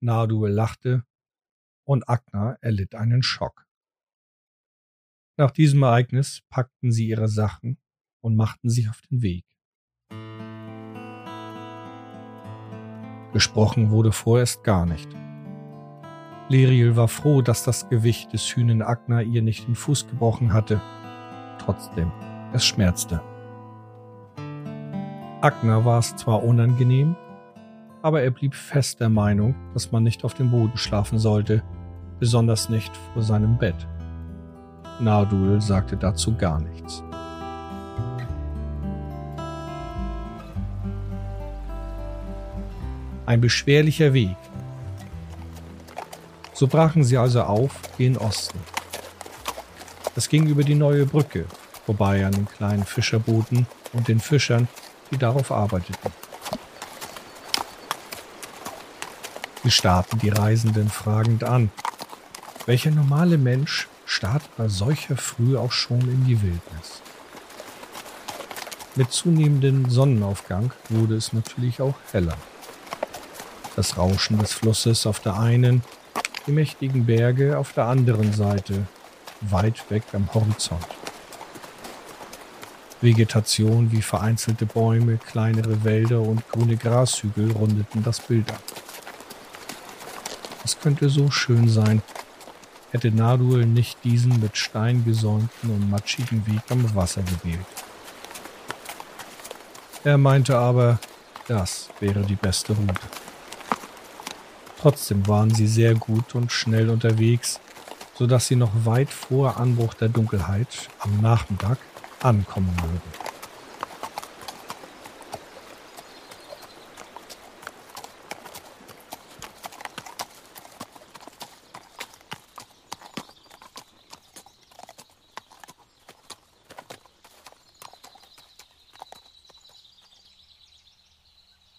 Nardue 0.00 0.48
lachte 0.48 1.06
und 1.92 2.08
Agna 2.08 2.56
erlitt 2.62 2.94
einen 2.94 3.22
Schock. 3.22 3.66
Nach 5.36 5.50
diesem 5.50 5.82
Ereignis 5.82 6.42
packten 6.48 6.90
sie 6.90 7.06
ihre 7.06 7.28
Sachen 7.28 7.78
und 8.22 8.34
machten 8.34 8.70
sich 8.70 8.88
auf 8.88 9.00
den 9.02 9.20
Weg. 9.20 9.44
Gesprochen 13.34 13.90
wurde 13.90 14.12
vorerst 14.12 14.64
gar 14.64 14.86
nicht. 14.86 15.08
Leriel 16.48 16.96
war 16.96 17.08
froh, 17.08 17.42
dass 17.42 17.62
das 17.64 17.88
Gewicht 17.90 18.32
des 18.32 18.42
Hühnen 18.56 18.80
Agna 18.82 19.20
ihr 19.20 19.42
nicht 19.42 19.66
den 19.66 19.74
Fuß 19.74 20.08
gebrochen 20.08 20.52
hatte. 20.52 20.80
Trotzdem, 21.58 22.10
es 22.54 22.64
schmerzte. 22.64 23.22
Agna 25.42 25.84
war 25.84 25.98
es 25.98 26.16
zwar 26.16 26.42
unangenehm, 26.42 27.16
aber 28.00 28.22
er 28.22 28.30
blieb 28.30 28.54
fest 28.54 29.00
der 29.00 29.10
Meinung, 29.10 29.54
dass 29.74 29.92
man 29.92 30.02
nicht 30.02 30.24
auf 30.24 30.34
dem 30.34 30.50
Boden 30.50 30.76
schlafen 30.76 31.18
sollte, 31.18 31.62
besonders 32.22 32.68
nicht 32.68 32.92
vor 33.12 33.22
seinem 33.24 33.58
Bett. 33.58 33.74
Nardul 35.00 35.60
sagte 35.60 35.96
dazu 35.96 36.36
gar 36.36 36.60
nichts. 36.60 37.02
Ein 43.26 43.40
beschwerlicher 43.40 44.12
Weg. 44.12 44.36
So 46.52 46.68
brachen 46.68 47.02
sie 47.02 47.18
also 47.18 47.42
auf 47.42 47.72
gen 47.98 48.16
Osten. 48.16 48.60
Es 50.14 50.28
ging 50.28 50.46
über 50.46 50.62
die 50.62 50.76
neue 50.76 51.06
Brücke, 51.06 51.46
vorbei 51.86 52.24
an 52.24 52.30
den 52.30 52.46
kleinen 52.46 52.84
Fischerbooten 52.84 53.66
und 53.94 54.06
den 54.06 54.20
Fischern, 54.20 54.68
die 55.10 55.18
darauf 55.18 55.50
arbeiteten. 55.50 56.12
Sie 59.64 59.72
starrten 59.72 60.20
die 60.20 60.28
Reisenden 60.28 60.88
fragend 60.88 61.42
an. 61.42 61.72
Welcher 62.64 62.92
normale 62.92 63.38
Mensch 63.38 63.88
starrt 64.06 64.44
bei 64.56 64.68
solcher 64.68 65.16
Früh 65.16 65.56
auch 65.56 65.72
schon 65.72 66.00
in 66.02 66.24
die 66.24 66.40
Wildnis? 66.40 67.02
Mit 68.94 69.10
zunehmendem 69.10 69.90
Sonnenaufgang 69.90 70.72
wurde 70.88 71.16
es 71.16 71.32
natürlich 71.32 71.80
auch 71.80 71.96
heller. 72.12 72.36
Das 73.74 73.98
Rauschen 73.98 74.38
des 74.38 74.52
Flusses 74.52 75.06
auf 75.08 75.18
der 75.18 75.40
einen, 75.40 75.82
die 76.46 76.52
mächtigen 76.52 77.04
Berge 77.04 77.58
auf 77.58 77.72
der 77.72 77.86
anderen 77.86 78.32
Seite, 78.32 78.86
weit 79.40 79.90
weg 79.90 80.04
am 80.12 80.32
Horizont. 80.32 80.86
Vegetation 83.00 83.90
wie 83.90 84.02
vereinzelte 84.02 84.66
Bäume, 84.66 85.18
kleinere 85.18 85.82
Wälder 85.82 86.20
und 86.20 86.48
grüne 86.48 86.76
Grashügel 86.76 87.50
rundeten 87.50 88.04
das 88.04 88.20
Bild 88.20 88.48
ab. 88.52 88.62
Es 90.64 90.78
könnte 90.78 91.08
so 91.08 91.28
schön 91.32 91.68
sein, 91.68 92.02
hätte 92.92 93.10
Nadul 93.10 93.64
nicht 93.64 94.04
diesen 94.04 94.38
mit 94.38 94.56
Stein 94.56 95.04
gesäumten 95.04 95.70
und 95.70 95.90
matschigen 95.90 96.46
Weg 96.46 96.60
am 96.68 96.94
Wasser 96.94 97.22
gewählt. 97.22 97.66
Er 100.04 100.18
meinte 100.18 100.58
aber, 100.58 100.98
das 101.48 101.88
wäre 102.00 102.20
die 102.20 102.36
beste 102.36 102.74
Route. 102.74 103.00
Trotzdem 104.78 105.26
waren 105.26 105.54
sie 105.54 105.66
sehr 105.66 105.94
gut 105.94 106.34
und 106.34 106.52
schnell 106.52 106.90
unterwegs, 106.90 107.60
so 108.14 108.26
dass 108.26 108.46
sie 108.46 108.56
noch 108.56 108.72
weit 108.84 109.10
vor 109.10 109.56
Anbruch 109.56 109.94
der 109.94 110.08
Dunkelheit 110.08 110.88
am 110.98 111.20
Nachmittag 111.22 111.78
ankommen 112.20 112.76
würden. 112.82 113.11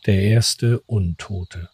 Der 0.05 0.21
erste 0.21 0.81
Untote. 0.81 1.69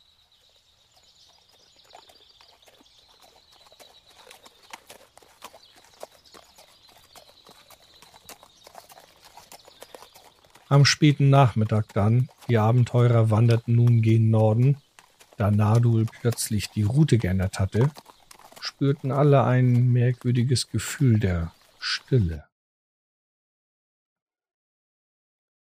Am 10.67 10.85
späten 10.85 11.31
Nachmittag 11.31 11.91
dann, 11.93 12.29
die 12.47 12.59
Abenteurer 12.59 13.31
wanderten 13.31 13.73
nun 13.73 14.03
gen 14.03 14.29
Norden, 14.29 14.77
da 15.37 15.49
Nadul 15.49 16.05
plötzlich 16.05 16.69
die 16.69 16.83
Route 16.83 17.17
geändert 17.17 17.59
hatte, 17.59 17.89
spürten 18.59 19.11
alle 19.11 19.43
ein 19.43 19.91
merkwürdiges 19.91 20.69
Gefühl 20.69 21.19
der 21.19 21.51
Stille. 21.79 22.48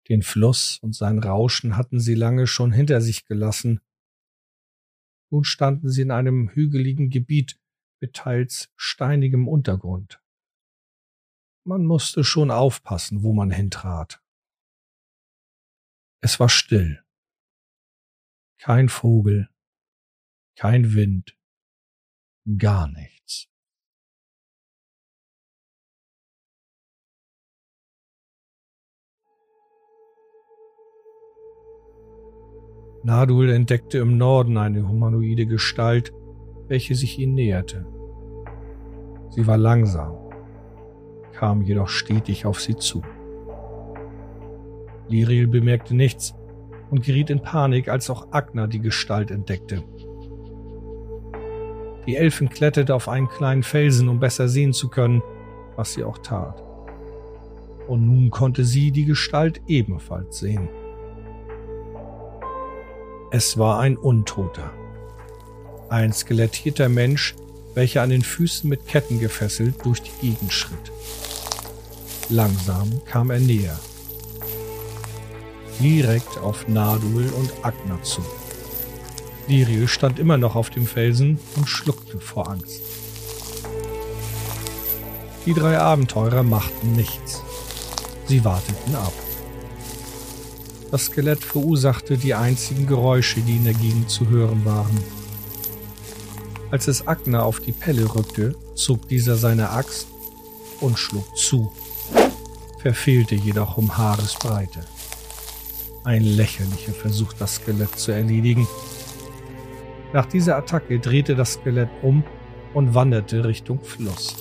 Den 0.10 0.22
Fluss 0.22 0.80
und 0.80 0.96
sein 0.96 1.20
Rauschen 1.20 1.76
hatten 1.76 2.00
sie 2.00 2.16
lange 2.16 2.48
schon 2.48 2.72
hinter 2.72 3.02
sich 3.02 3.26
gelassen. 3.26 3.82
Nun 5.30 5.44
standen 5.44 5.90
sie 5.90 6.04
in 6.04 6.12
einem 6.12 6.50
hügeligen 6.50 7.10
Gebiet 7.10 7.60
mit 8.00 8.16
teils 8.16 8.72
steinigem 8.76 9.48
Untergrund. 9.48 10.22
Man 11.66 11.86
musste 11.86 12.24
schon 12.24 12.52
aufpassen, 12.52 13.24
wo 13.24 13.34
man 13.34 13.52
hintrat. 13.52 14.24
Es 16.22 16.40
war 16.40 16.50
still. 16.50 17.04
Kein 18.60 18.90
Vogel, 18.90 19.50
kein 20.56 20.94
Wind, 20.94 21.38
gar 22.58 22.88
nichts. 22.88 23.50
Nadul 33.08 33.52
entdeckte 33.52 34.00
im 34.00 34.18
Norden 34.18 34.58
eine 34.58 34.86
humanoide 34.86 35.46
Gestalt, 35.46 36.12
welche 36.68 36.94
sich 36.94 37.18
ihnen 37.18 37.36
näherte. 37.36 37.86
Sie 39.30 39.48
war 39.48 39.56
langsam, 39.56 40.14
kam 41.32 41.62
jedoch 41.62 41.88
stetig 41.88 42.46
auf 42.46 42.60
sie 42.60 42.76
zu. 42.76 43.02
Liriel 45.08 45.48
bemerkte 45.48 45.96
nichts 45.96 46.36
und 46.90 47.06
geriet 47.06 47.30
in 47.30 47.42
Panik, 47.42 47.88
als 47.88 48.10
auch 48.10 48.28
Agna 48.32 48.68
die 48.68 48.82
Gestalt 48.82 49.32
entdeckte. 49.32 49.84
Die 52.08 52.18
Elfin 52.18 52.50
kletterte 52.50 52.94
auf 52.94 53.08
einen 53.08 53.30
kleinen 53.30 53.64
Felsen, 53.64 54.10
um 54.10 54.20
besser 54.20 54.50
sehen 54.50 54.74
zu 54.74 54.90
können, 54.90 55.24
was 55.78 55.94
sie 55.94 56.04
auch 56.04 56.18
tat. 56.18 56.62
Und 57.88 58.06
nun 58.06 58.32
konnte 58.32 58.66
sie 58.66 58.92
die 58.92 59.06
Gestalt 59.06 59.62
ebenfalls 59.66 60.40
sehen. 60.40 60.68
Es 63.32 63.58
war 63.58 63.80
ein 63.80 63.98
Untoter. 63.98 64.72
Ein 65.90 66.14
skelettierter 66.14 66.90
Mensch, 66.90 67.36
welcher 67.74 68.02
an 68.02 68.10
den 68.10 68.24
Füßen 68.24 68.70
mit 68.70 68.88
Ketten 68.88 69.20
gefesselt 69.20 69.76
durch 69.84 70.02
die 70.02 70.28
Gegend 70.30 70.52
schritt. 70.52 70.92
Langsam 72.30 73.02
kam 73.06 73.32
er 73.32 73.40
näher 73.40 73.80
direkt 75.80 76.38
auf 76.40 76.68
Nadul 76.68 77.30
und 77.38 77.52
Agna 77.62 78.02
zu. 78.02 78.22
Liriel 79.48 79.88
stand 79.88 80.20
immer 80.20 80.38
noch 80.38 80.56
auf 80.56 80.70
dem 80.70 80.86
Felsen 80.86 81.40
und 81.56 81.70
schluckte 81.70 82.20
vor 82.20 82.50
Angst. 82.50 82.82
Die 85.46 85.54
drei 85.54 85.78
Abenteurer 85.78 86.44
machten 86.44 86.94
nichts. 86.94 87.42
Sie 88.28 88.44
warteten 88.44 88.96
ab. 88.96 89.14
Das 90.90 91.06
Skelett 91.06 91.44
verursachte 91.44 92.18
die 92.18 92.34
einzigen 92.34 92.88
Geräusche, 92.88 93.42
die 93.42 93.58
in 93.58 93.66
der 93.66 93.74
Gegend 93.74 94.10
zu 94.10 94.30
hören 94.30 94.64
waren. 94.64 94.98
Als 96.72 96.88
es 96.88 97.08
Agna 97.08 97.44
auf 97.44 97.60
die 97.60 97.74
Pelle 97.74 98.14
rückte, 98.16 98.56
zog 98.76 99.08
dieser 99.10 99.36
seine 99.36 99.72
Axt 99.72 100.08
und 100.80 100.98
schlug 100.98 101.38
zu, 101.38 101.72
verfehlte 102.80 103.36
jedoch 103.36 103.78
um 103.78 103.98
Haaresbreite. 103.98 104.80
Ein 106.06 106.24
lächerlicher 106.24 106.94
Versuch, 106.94 107.34
das 107.34 107.56
Skelett 107.56 108.00
zu 108.00 108.12
erledigen. 108.12 108.66
Nach 110.14 110.26
dieser 110.26 110.56
Attacke 110.56 111.00
drehte 111.00 111.36
das 111.36 111.54
Skelett 111.54 111.90
um 112.02 112.24
und 112.74 112.94
wanderte 112.94 113.44
Richtung 113.44 113.82
Fluss. 113.84 114.36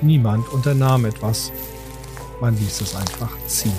Niemand 0.00 0.48
unternahm 0.52 1.04
etwas, 1.04 1.52
man 2.42 2.58
ließ 2.58 2.80
es 2.80 2.96
einfach 2.96 3.30
ziehen. 3.46 3.72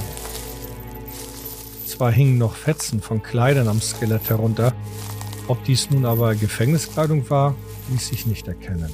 Zwar 1.86 2.14
hingen 2.14 2.38
noch 2.38 2.56
Fetzen 2.56 3.02
von 3.02 3.22
Kleidern 3.22 3.68
am 3.68 3.82
Skelett 3.82 4.30
herunter, 4.30 4.74
ob 5.50 5.62
dies 5.66 5.92
nun 5.92 6.06
aber 6.06 6.34
Gefängniskleidung 6.34 7.30
war, 7.30 7.56
ließ 7.90 8.08
sich 8.08 8.26
nicht 8.26 8.48
erkennen. 8.48 8.90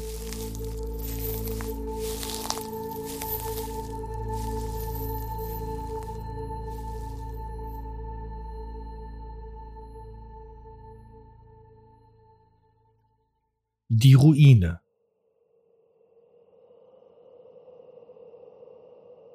Die 13.89 14.15
Ruine 14.15 14.82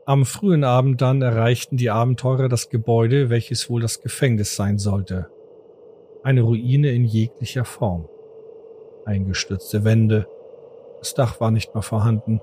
Am 0.07 0.27
frühen 0.27 0.65
Abend 0.65 1.01
dann 1.01 1.23
erreichten 1.23 1.79
die 1.79 1.89
Abenteurer 1.89 2.51
das 2.51 2.69
Gebäude, 2.69 3.31
welches 3.31 3.71
wohl 3.71 3.81
das 3.81 4.03
Gefängnis 4.03 4.55
sein 4.55 4.77
sollte. 4.77 5.31
Eine 6.23 6.43
Ruine 6.43 6.91
in 6.93 7.05
jeglicher 7.05 7.65
Form. 7.65 8.07
Eingestürzte 9.07 9.83
Wände, 9.85 10.27
das 10.99 11.15
Dach 11.15 11.41
war 11.41 11.51
nicht 11.51 11.75
mehr 11.75 11.83
vorhanden. 11.83 12.43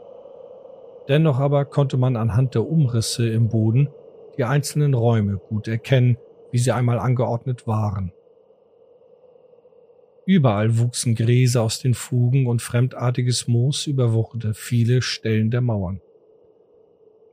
Dennoch 1.08 1.40
aber 1.40 1.66
konnte 1.66 1.98
man 1.98 2.16
anhand 2.16 2.56
der 2.56 2.68
Umrisse 2.68 3.30
im 3.30 3.50
Boden 3.50 3.90
die 4.38 4.44
einzelnen 4.44 4.96
Räume 4.96 5.38
gut 5.38 5.68
erkennen, 5.68 6.18
wie 6.52 6.58
sie 6.58 6.72
einmal 6.72 6.98
angeordnet 6.98 7.68
waren. 7.68 8.12
Überall 10.26 10.80
wuchsen 10.80 11.14
Gräser 11.14 11.62
aus 11.62 11.80
den 11.80 11.94
Fugen 11.94 12.48
und 12.48 12.64
fremdartiges 12.64 13.48
Moos 13.48 13.86
überwucherte 13.86 14.56
viele 14.56 15.04
Stellen 15.04 15.52
der 15.52 15.62
Mauern. 15.62 16.02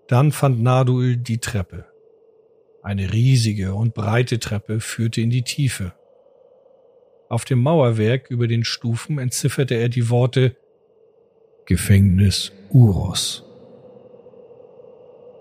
Dann 0.09 0.33
fand 0.33 0.63
Naduil 0.63 1.19
die 1.19 1.39
Treppe. 1.39 1.85
Eine 2.83 3.13
riesige 3.13 3.75
und 3.75 3.93
breite 3.93 4.39
Treppe 4.39 4.81
führte 4.81 5.21
in 5.21 5.29
die 5.29 5.43
Tiefe. 5.43 5.93
Auf 7.29 7.45
dem 7.45 7.61
Mauerwerk 7.61 8.31
über 8.31 8.49
den 8.49 8.65
Stufen 8.65 9.19
entzifferte 9.19 9.75
er 9.75 9.91
die 9.91 10.09
Worte 10.09 10.57
Gefängnis 11.67 12.53
Uros. 12.71 13.45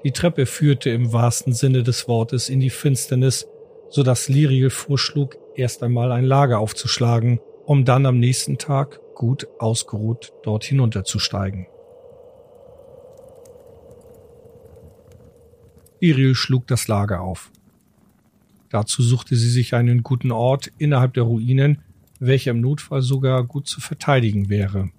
Die 0.04 0.12
Treppe 0.12 0.46
führte 0.46 0.90
im 0.90 1.14
wahrsten 1.14 1.54
Sinne 1.54 1.84
des 1.84 2.10
Wortes 2.10 2.50
in 2.50 2.60
die 2.60 2.70
Finsternis, 2.70 3.48
so 3.90 4.04
dass 4.04 4.28
Liriel 4.28 4.70
vorschlug, 4.70 5.38
erst 5.56 5.82
einmal 5.82 6.12
ein 6.12 6.26
Lager 6.26 6.60
aufzuschlagen, 6.60 7.40
um 7.66 7.86
dann 7.86 8.06
am 8.06 8.20
nächsten 8.20 8.58
Tag 8.58 9.00
gut 9.16 9.48
ausgeruht 9.60 10.34
dort 10.44 10.66
hinunterzusteigen. 10.66 11.68
Liriel 16.00 16.36
schlug 16.36 16.68
das 16.68 16.88
Lager 16.88 17.22
auf. 17.22 17.52
Dazu 18.70 19.02
suchte 19.02 19.36
sie 19.36 19.50
sich 19.50 19.74
einen 19.74 20.04
guten 20.04 20.32
Ort 20.32 20.72
innerhalb 20.78 21.14
der 21.14 21.24
Ruinen, 21.24 21.80
welcher 22.20 22.52
im 22.52 22.62
Notfall 22.62 23.02
sogar 23.02 23.44
gut 23.44 23.68
zu 23.68 23.82
verteidigen 23.82 24.50
wäre. 24.50 24.90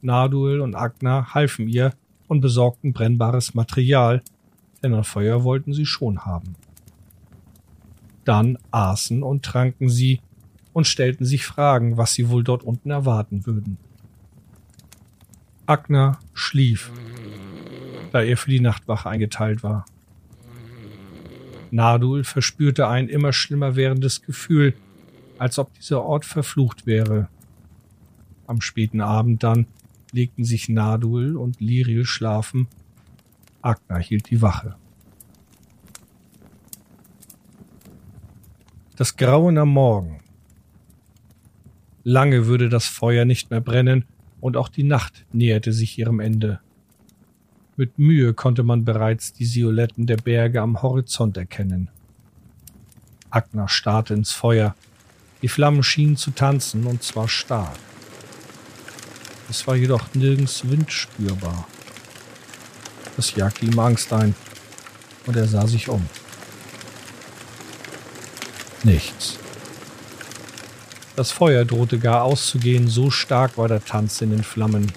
Naduel 0.00 0.60
und 0.60 0.74
Agna 0.74 1.34
halfen 1.34 1.68
ihr 1.68 1.94
und 2.28 2.40
besorgten 2.40 2.92
brennbares 2.92 3.54
Material, 3.54 4.22
denn 4.82 4.94
ein 4.94 5.04
Feuer 5.04 5.44
wollten 5.44 5.72
sie 5.72 5.86
schon 5.86 6.24
haben. 6.24 6.56
Dann 8.24 8.58
aßen 8.70 9.22
und 9.22 9.44
tranken 9.44 9.88
sie 9.88 10.20
und 10.72 10.86
stellten 10.86 11.24
sich 11.24 11.44
Fragen, 11.44 11.96
was 11.96 12.14
sie 12.14 12.28
wohl 12.30 12.44
dort 12.44 12.62
unten 12.62 12.90
erwarten 12.90 13.46
würden. 13.46 13.78
Agner 15.66 16.18
schlief, 16.34 16.90
da 18.12 18.22
er 18.22 18.36
für 18.36 18.50
die 18.50 18.60
Nachtwache 18.60 19.08
eingeteilt 19.08 19.62
war. 19.62 19.84
Nadul 21.70 22.22
verspürte 22.22 22.86
ein 22.86 23.08
immer 23.08 23.32
schlimmer 23.32 23.76
werdendes 23.76 24.22
Gefühl, 24.22 24.74
als 25.38 25.58
ob 25.58 25.72
dieser 25.74 26.02
Ort 26.02 26.24
verflucht 26.24 26.86
wäre. 26.86 27.28
Am 28.46 28.60
späten 28.60 29.00
Abend 29.00 29.42
dann 29.42 29.66
legten 30.12 30.44
sich 30.44 30.68
Nadul 30.68 31.36
und 31.36 31.60
Liriel 31.60 32.04
schlafen. 32.04 32.68
Agner 33.62 33.98
hielt 33.98 34.28
die 34.30 34.42
Wache. 34.42 34.76
Das 38.96 39.16
Grauen 39.16 39.56
am 39.56 39.70
Morgen. 39.70 40.20
Lange 42.04 42.46
würde 42.46 42.68
das 42.68 42.86
Feuer 42.86 43.24
nicht 43.24 43.50
mehr 43.50 43.60
brennen, 43.60 44.04
und 44.40 44.56
auch 44.56 44.68
die 44.68 44.82
Nacht 44.82 45.24
näherte 45.32 45.72
sich 45.72 45.98
ihrem 45.98 46.18
Ende. 46.18 46.60
Mit 47.76 47.98
Mühe 47.98 48.34
konnte 48.34 48.62
man 48.62 48.84
bereits 48.84 49.32
die 49.32 49.46
Silhouetten 49.46 50.06
der 50.06 50.18
Berge 50.18 50.60
am 50.60 50.82
Horizont 50.82 51.36
erkennen. 51.38 51.88
Agner 53.30 53.68
starrte 53.68 54.12
ins 54.12 54.32
Feuer. 54.32 54.74
Die 55.40 55.48
Flammen 55.48 55.82
schienen 55.82 56.18
zu 56.18 56.32
tanzen, 56.32 56.86
und 56.86 57.02
zwar 57.02 57.28
stark. 57.28 57.78
Es 59.48 59.66
war 59.66 59.74
jedoch 59.74 60.14
nirgends 60.14 60.68
Wind 60.68 60.92
spürbar. 60.92 61.66
Das 63.16 63.34
jagte 63.34 63.64
ihm 63.64 63.78
Angst 63.78 64.12
ein, 64.12 64.34
und 65.26 65.36
er 65.36 65.48
sah 65.48 65.66
sich 65.66 65.88
um. 65.88 66.06
Nichts. 68.84 69.38
Das 71.16 71.30
Feuer 71.30 71.64
drohte 71.64 71.98
gar 71.98 72.22
auszugehen, 72.22 72.88
so 72.88 73.10
stark 73.10 73.56
war 73.56 73.68
der 73.68 73.84
Tanz 73.84 74.20
in 74.20 74.30
den 74.30 74.42
Flammen. 74.42 74.92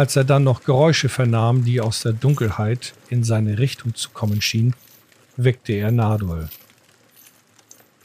Als 0.00 0.16
er 0.16 0.24
dann 0.24 0.44
noch 0.44 0.64
Geräusche 0.64 1.10
vernahm, 1.10 1.62
die 1.62 1.78
aus 1.78 2.00
der 2.00 2.14
Dunkelheit 2.14 2.94
in 3.10 3.22
seine 3.22 3.58
Richtung 3.58 3.94
zu 3.94 4.08
kommen 4.08 4.40
schienen, 4.40 4.74
weckte 5.36 5.74
er 5.74 5.90
Nadol. 5.90 6.48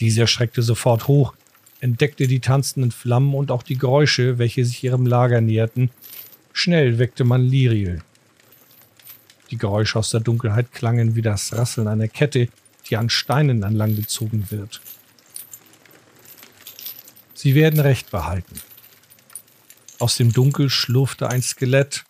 Dieser 0.01 0.27
schreckte 0.27 0.62
sofort 0.62 1.08
hoch, 1.08 1.36
entdeckte 1.79 2.27
die 2.27 2.41
tanzenden 2.41 2.91
Flammen 2.91 3.34
und 3.34 3.49
auch 3.49 3.63
die 3.63 3.77
Geräusche, 3.77 4.39
welche 4.39 4.65
sich 4.65 4.84
ihrem 4.84 5.05
Lager 5.05 5.39
näherten. 5.39 5.89
Schnell 6.51 6.99
weckte 6.99 7.23
man 7.23 7.45
Liriel. 7.45 8.01
Die 9.49 9.58
Geräusche 9.58 9.97
aus 9.97 10.10
der 10.10 10.19
Dunkelheit 10.19 10.73
klangen 10.73 11.15
wie 11.15 11.21
das 11.21 11.53
Rasseln 11.53 11.88
einer 11.88 12.10
Kette, 12.10 12.49
die 12.89 12.97
an 12.97 13.10
Steinen 13.10 13.63
entlang 13.63 13.95
gezogen 13.95 14.47
wird. 14.49 14.81
Sie 17.36 17.55
werden 17.55 17.79
Recht 17.79 18.12
behalten. 18.12 18.60
Aus 19.99 20.17
dem 20.17 20.34
Dunkel 20.34 20.69
schlurfte 20.69 21.29
ein 21.29 21.41
Skelett, 21.41 22.03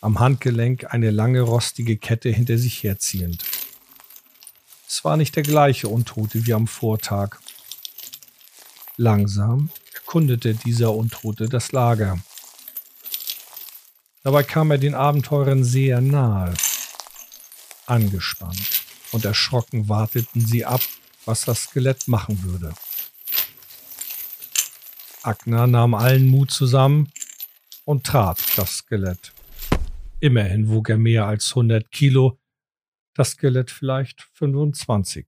am 0.00 0.20
Handgelenk 0.20 0.92
eine 0.92 1.10
lange 1.10 1.40
rostige 1.40 1.96
Kette 1.96 2.30
hinter 2.30 2.58
sich 2.58 2.82
herziehend. 2.82 3.42
Es 4.86 5.04
war 5.04 5.16
nicht 5.16 5.34
der 5.34 5.42
gleiche 5.42 5.88
Untote 5.88 6.46
wie 6.46 6.54
am 6.54 6.68
Vortag. 6.68 7.38
Langsam 8.96 9.70
erkundete 9.94 10.54
dieser 10.54 10.94
Untote 10.94 11.48
das 11.48 11.72
Lager. 11.72 12.20
Dabei 14.22 14.44
kam 14.44 14.70
er 14.70 14.78
den 14.78 14.94
Abenteurern 14.94 15.64
sehr 15.64 16.00
nahe. 16.00 16.54
Angespannt 17.86 18.82
und 19.10 19.24
erschrocken 19.24 19.88
warteten 19.88 20.46
sie 20.46 20.64
ab, 20.64 20.82
was 21.24 21.44
das 21.44 21.64
Skelett 21.64 22.06
machen 22.06 22.44
würde. 22.44 22.74
Agner 25.22 25.66
nahm 25.66 25.94
allen 25.94 26.28
Mut 26.28 26.50
zusammen 26.50 27.10
und 27.84 28.04
trat 28.04 28.38
das 28.56 28.78
Skelett. 28.78 29.32
Immerhin 30.20 30.68
wog 30.68 30.88
er 30.88 30.98
mehr 30.98 31.26
als 31.26 31.50
100 31.50 31.90
Kilo, 31.90 32.38
das 33.14 33.30
Skelett 33.30 33.70
vielleicht 33.70 34.22
25. 34.32 35.26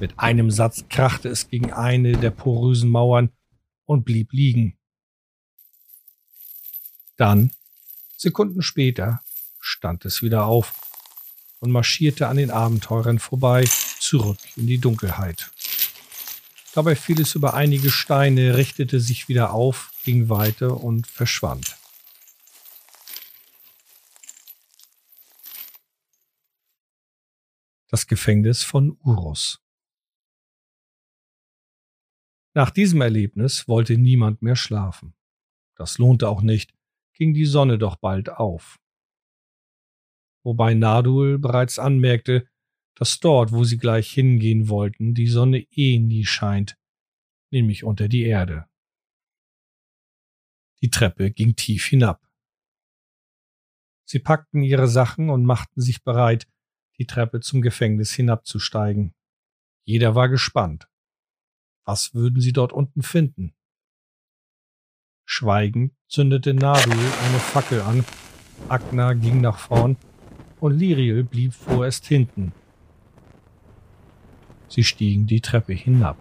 Mit 0.00 0.18
einem 0.18 0.50
Satz 0.50 0.84
krachte 0.88 1.28
es 1.28 1.48
gegen 1.48 1.72
eine 1.72 2.16
der 2.18 2.30
porösen 2.30 2.90
Mauern 2.90 3.30
und 3.86 4.04
blieb 4.04 4.32
liegen. 4.32 4.76
Dann, 7.16 7.50
Sekunden 8.16 8.62
später, 8.62 9.22
stand 9.58 10.04
es 10.04 10.22
wieder 10.22 10.44
auf 10.46 10.74
und 11.60 11.70
marschierte 11.70 12.28
an 12.28 12.36
den 12.36 12.50
Abenteurern 12.50 13.18
vorbei, 13.18 13.64
zurück 13.98 14.38
in 14.56 14.66
die 14.66 14.78
Dunkelheit. 14.78 15.50
Dabei 16.76 16.94
fiel 16.94 17.22
es 17.22 17.34
über 17.34 17.54
einige 17.54 17.88
Steine, 17.88 18.58
richtete 18.58 19.00
sich 19.00 19.30
wieder 19.30 19.54
auf, 19.54 19.90
ging 20.04 20.28
weiter 20.28 20.84
und 20.84 21.06
verschwand. 21.06 21.78
Das 27.88 28.06
Gefängnis 28.06 28.62
von 28.62 28.98
Urus. 29.02 29.64
Nach 32.52 32.68
diesem 32.68 33.00
Erlebnis 33.00 33.66
wollte 33.68 33.96
niemand 33.96 34.42
mehr 34.42 34.56
schlafen. 34.56 35.14
Das 35.76 35.96
lohnte 35.96 36.28
auch 36.28 36.42
nicht, 36.42 36.74
ging 37.14 37.32
die 37.32 37.46
Sonne 37.46 37.78
doch 37.78 37.96
bald 37.96 38.28
auf 38.28 38.78
wobei 40.46 40.74
Nadul 40.74 41.40
bereits 41.40 41.80
anmerkte, 41.80 42.48
dass 42.96 43.20
dort, 43.20 43.52
wo 43.52 43.62
sie 43.62 43.76
gleich 43.76 44.10
hingehen 44.10 44.68
wollten, 44.68 45.14
die 45.14 45.28
Sonne 45.28 45.60
eh 45.70 45.98
nie 45.98 46.24
scheint, 46.24 46.78
nämlich 47.50 47.84
unter 47.84 48.08
die 48.08 48.22
Erde. 48.22 48.66
Die 50.82 50.90
Treppe 50.90 51.30
ging 51.30 51.56
tief 51.56 51.86
hinab. 51.86 52.26
Sie 54.08 54.18
packten 54.18 54.62
ihre 54.62 54.88
Sachen 54.88 55.30
und 55.30 55.44
machten 55.44 55.80
sich 55.80 56.02
bereit, 56.02 56.48
die 56.98 57.06
Treppe 57.06 57.40
zum 57.40 57.60
Gefängnis 57.60 58.12
hinabzusteigen. 58.12 59.14
Jeder 59.84 60.14
war 60.14 60.28
gespannt. 60.28 60.88
Was 61.84 62.14
würden 62.14 62.40
sie 62.40 62.52
dort 62.52 62.72
unten 62.72 63.02
finden? 63.02 63.54
Schweigend 65.24 65.92
zündete 66.08 66.54
Nadul 66.54 66.94
eine 66.94 67.38
Fackel 67.38 67.82
an. 67.82 68.04
Agna 68.68 69.12
ging 69.12 69.40
nach 69.40 69.58
vorn 69.58 69.96
und 70.60 70.72
Liriel 70.78 71.24
blieb 71.24 71.52
vorerst 71.52 72.06
hinten. 72.06 72.52
Sie 74.68 74.84
stiegen 74.84 75.26
die 75.26 75.40
Treppe 75.40 75.72
hinab. 75.72 76.16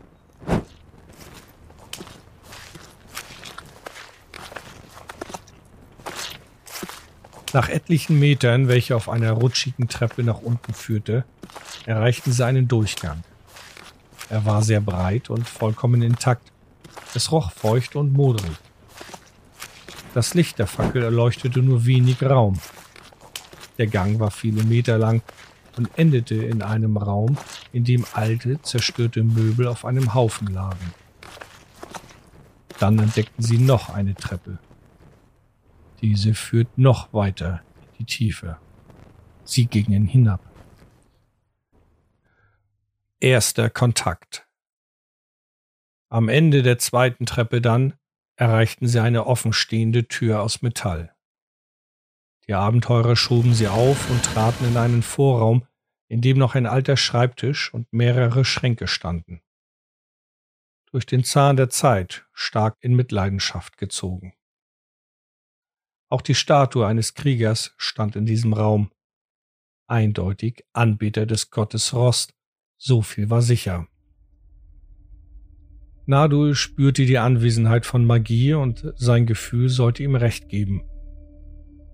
Nach 7.54 7.70
etlichen 7.70 8.20
Metern, 8.20 8.68
welche 8.68 8.98
auf 8.98 9.08
einer 9.08 9.32
rutschigen 9.32 9.88
Treppe 9.88 10.24
nach 10.24 10.42
unten 10.42 10.74
führte, 10.74 11.24
erreichten 11.86 12.34
sie 12.34 12.46
einen 12.46 12.68
Durchgang. 12.68 13.24
Er 14.30 14.46
war 14.46 14.62
sehr 14.62 14.82
breit 14.82 15.30
und 15.30 15.48
vollkommen 15.48 16.02
intakt. 16.02 16.52
Es 17.14 17.32
roch 17.32 17.52
feucht 17.52 17.96
und 17.96 18.12
modrig. 18.12 18.52
Das 20.14 20.34
Licht 20.34 20.60
der 20.60 20.68
Fackel 20.68 21.04
erleuchtete 21.04 21.62
nur 21.62 21.86
wenig 21.86 22.22
Raum. 22.22 22.60
Der 23.78 23.88
Gang 23.88 24.20
war 24.20 24.32
viele 24.32 24.64
Meter 24.64 24.98
lang 24.98 25.22
und 25.78 25.90
endete 25.98 26.36
in 26.36 26.62
einem 26.62 26.98
Raum, 26.98 27.38
in 27.76 27.84
dem 27.84 28.06
alte, 28.14 28.62
zerstörte 28.62 29.22
Möbel 29.22 29.68
auf 29.68 29.84
einem 29.84 30.14
Haufen 30.14 30.48
lagen. 30.48 30.94
Dann 32.80 32.98
entdeckten 33.00 33.44
sie 33.44 33.58
noch 33.58 33.90
eine 33.90 34.16
Treppe. 34.16 34.60
Diese 36.02 36.36
führt 36.36 36.78
noch 36.78 37.12
weiter 37.12 37.64
in 37.76 37.98
die 38.00 38.06
Tiefe. 38.06 38.58
Sie 39.44 39.66
gingen 39.66 40.06
hinab. 40.06 40.40
Erster 43.20 43.70
Kontakt. 43.70 44.48
Am 46.08 46.30
Ende 46.30 46.64
der 46.64 46.78
zweiten 46.78 47.26
Treppe 47.26 47.60
dann 47.60 47.96
erreichten 48.38 48.88
sie 48.88 49.02
eine 49.02 49.26
offenstehende 49.26 50.08
Tür 50.08 50.42
aus 50.42 50.62
Metall. 50.62 51.14
Die 52.48 52.54
Abenteurer 52.54 53.18
schoben 53.18 53.54
sie 53.54 53.68
auf 53.68 54.10
und 54.10 54.24
traten 54.24 54.66
in 54.66 54.78
einen 54.78 55.04
Vorraum, 55.04 55.68
in 56.08 56.22
dem 56.22 56.38
noch 56.38 56.56
ein 56.56 56.66
alter 56.66 56.98
Schreibtisch 56.98 57.74
und 57.74 57.92
mehrere 57.92 58.46
Schränke 58.46 58.88
standen. 58.88 59.42
Durch 60.92 61.06
den 61.06 61.24
Zahn 61.24 61.58
der 61.58 61.70
Zeit 61.70 62.26
stark 62.34 62.78
in 62.82 62.96
Mitleidenschaft 62.96 63.78
gezogen. 63.78 64.34
Auch 66.10 66.22
die 66.22 66.36
Statue 66.36 66.86
eines 66.86 67.16
Kriegers 67.16 67.74
stand 67.78 68.16
in 68.16 68.26
diesem 68.26 68.54
Raum. 68.54 68.92
Eindeutig 69.88 70.64
Anbeter 70.74 71.26
des 71.26 71.50
Gottes 71.50 71.94
Rost, 71.94 72.34
so 72.78 73.02
viel 73.02 73.30
war 73.30 73.42
sicher. 73.42 73.88
Nadul 76.06 76.54
spürte 76.54 77.06
die 77.06 77.18
Anwesenheit 77.18 77.86
von 77.86 78.06
Magie 78.06 78.54
und 78.54 78.94
sein 78.96 79.26
Gefühl 79.26 79.70
sollte 79.70 80.04
ihm 80.04 80.16
recht 80.16 80.50
geben. 80.50 80.88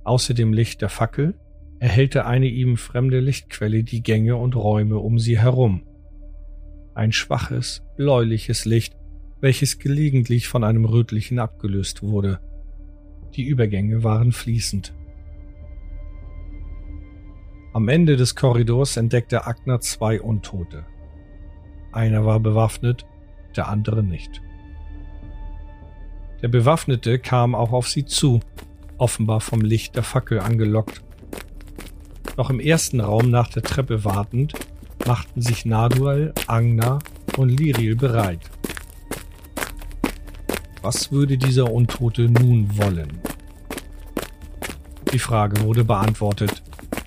Außer 0.03 0.33
dem 0.33 0.51
Licht 0.51 0.81
der 0.81 0.89
Fackel 0.89 1.39
erhellte 1.81 2.27
eine 2.27 2.45
ihm 2.45 2.77
fremde 2.77 3.19
Lichtquelle 3.19 3.83
die 3.83 4.03
Gänge 4.03 4.35
und 4.35 4.55
Räume 4.55 4.99
um 4.99 5.17
sie 5.17 5.39
herum. 5.39 5.81
Ein 6.93 7.11
schwaches, 7.11 7.83
bläuliches 7.97 8.65
Licht, 8.65 8.95
welches 9.39 9.79
gelegentlich 9.79 10.47
von 10.47 10.63
einem 10.63 10.85
rötlichen 10.85 11.39
abgelöst 11.39 12.03
wurde. 12.03 12.39
Die 13.35 13.41
Übergänge 13.47 14.03
waren 14.03 14.31
fließend. 14.31 14.93
Am 17.73 17.87
Ende 17.87 18.15
des 18.15 18.35
Korridors 18.35 18.95
entdeckte 18.95 19.47
Agner 19.47 19.79
zwei 19.79 20.21
Untote. 20.21 20.85
Einer 21.91 22.25
war 22.27 22.39
bewaffnet, 22.39 23.07
der 23.55 23.69
andere 23.69 24.03
nicht. 24.03 24.43
Der 26.43 26.47
Bewaffnete 26.47 27.17
kam 27.17 27.55
auch 27.55 27.71
auf 27.71 27.87
sie 27.87 28.05
zu, 28.05 28.39
offenbar 28.99 29.41
vom 29.41 29.61
Licht 29.61 29.95
der 29.95 30.03
Fackel 30.03 30.41
angelockt. 30.41 31.01
Noch 32.37 32.49
im 32.49 32.59
ersten 32.59 32.99
Raum 32.99 33.29
nach 33.29 33.49
der 33.49 33.63
Treppe 33.63 34.03
wartend, 34.03 34.53
machten 35.05 35.41
sich 35.41 35.65
Nadual, 35.65 36.33
Angna 36.47 36.99
und 37.37 37.49
Liriel 37.49 37.95
bereit. 37.95 38.49
Was 40.81 41.11
würde 41.11 41.37
dieser 41.37 41.71
Untote 41.71 42.23
nun 42.23 42.77
wollen? 42.77 43.19
Die 45.13 45.19
Frage 45.19 45.61
wurde 45.61 45.83
beantwortet. 45.83 46.63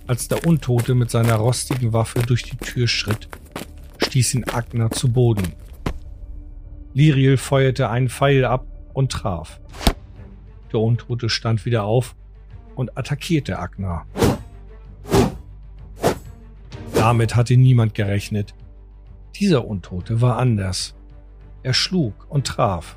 Als 0.07 0.29
der 0.29 0.47
Untote 0.47 0.95
mit 0.95 1.11
seiner 1.11 1.37
rostigen 1.37 1.93
Waffe 1.93 2.21
durch 2.21 2.43
die 2.43 2.57
Tür 2.57 2.87
schritt, 2.87 3.29
stieß 3.99 4.35
ihn 4.35 4.45
Agner 4.45 4.91
zu 4.91 5.11
Boden. 5.11 5.55
Liriel 6.93 7.37
feuerte 7.39 7.89
einen 7.89 8.11
Pfeil 8.11 8.45
ab 8.45 8.67
und 8.93 9.11
traf. 9.11 9.61
Der 10.73 10.81
Untote 10.81 11.29
stand 11.29 11.65
wieder 11.65 11.85
auf 11.85 12.15
und 12.77 12.97
attackierte 12.99 13.59
Agner. 13.59 14.07
Damit 17.05 17.37
hatte 17.37 17.55
niemand 17.59 17.93
gerechnet. 17.93 18.55
Dieser 19.35 19.67
Untote 19.67 20.23
war 20.23 20.39
anders. 20.39 20.95
Er 21.63 21.75
schlug 21.75 22.15
und 22.31 22.47
traf. 22.47 22.97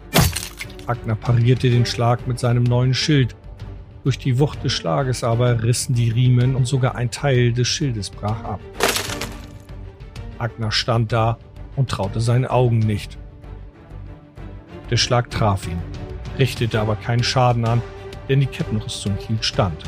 Agner 0.86 1.16
parierte 1.16 1.70
den 1.70 1.86
Schlag 1.86 2.26
mit 2.26 2.40
seinem 2.40 2.64
neuen 2.64 2.94
Schild 2.94 3.36
durch 4.06 4.18
die 4.18 4.40
Wucht 4.40 4.64
des 4.64 4.72
Schlages 4.72 5.26
aber 5.26 5.62
rissen 5.62 5.94
die 5.94 6.10
Riemen 6.10 6.56
und 6.56 6.68
sogar 6.68 6.96
ein 6.96 7.12
Teil 7.12 7.52
des 7.52 7.68
Schildes 7.68 8.10
brach 8.10 8.42
ab. 8.46 8.62
Agner 10.38 10.72
stand 10.72 11.12
da 11.12 11.38
und 11.76 11.90
traute 11.90 12.22
seinen 12.22 12.46
Augen 12.46 12.80
nicht. 12.80 13.18
Der 14.90 14.96
Schlag 14.96 15.30
traf 15.32 15.68
ihn, 15.68 15.82
richtete 16.40 16.80
aber 16.80 16.96
keinen 16.96 17.26
Schaden 17.26 17.66
an, 17.66 17.82
denn 18.30 18.40
die 18.40 18.46
Kettenrüstung 18.46 19.18
hielt 19.28 19.44
stand. 19.44 19.84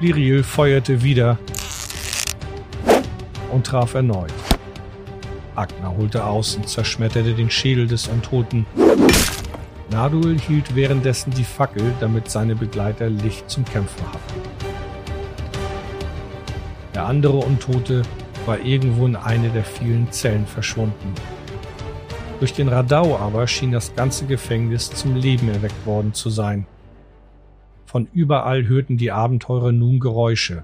Liriel 0.00 0.42
feuerte 0.42 1.02
wieder 1.02 1.36
und 3.52 3.66
traf 3.66 3.94
erneut. 3.94 4.32
Agner 5.54 5.96
holte 5.96 6.24
aus 6.24 6.56
und 6.56 6.68
zerschmetterte 6.68 7.34
den 7.34 7.50
Schädel 7.50 7.86
des 7.86 8.08
Untoten. 8.08 8.66
Nadul 9.90 10.38
hielt 10.38 10.74
währenddessen 10.74 11.32
die 11.32 11.44
Fackel, 11.44 11.92
damit 12.00 12.30
seine 12.30 12.54
Begleiter 12.54 13.10
Licht 13.10 13.50
zum 13.50 13.64
Kämpfen 13.64 14.06
hatten. 14.06 14.40
Der 16.94 17.06
andere 17.06 17.38
Untote 17.38 18.02
war 18.46 18.60
irgendwo 18.60 19.06
in 19.06 19.16
eine 19.16 19.50
der 19.50 19.64
vielen 19.64 20.10
Zellen 20.12 20.46
verschwunden. 20.46 21.14
Durch 22.38 22.54
den 22.54 22.68
Radau 22.68 23.18
aber 23.18 23.46
schien 23.46 23.72
das 23.72 23.94
ganze 23.94 24.26
Gefängnis 24.26 24.90
zum 24.90 25.14
Leben 25.14 25.48
erweckt 25.48 25.86
worden 25.86 26.14
zu 26.14 26.30
sein. 26.30 26.66
Von 27.84 28.08
überall 28.14 28.66
hörten 28.66 28.96
die 28.96 29.10
Abenteurer 29.10 29.72
nun 29.72 30.00
Geräusche. 30.00 30.62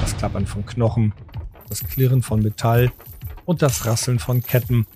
Das 0.00 0.16
Klappern 0.16 0.46
von 0.46 0.66
Knochen, 0.66 1.14
das 1.68 1.80
Klirren 1.80 2.22
von 2.22 2.40
Metall 2.40 2.92
und 3.44 3.62
das 3.62 3.86
Rasseln 3.86 4.18
von 4.18 4.42
Ketten. 4.42 4.86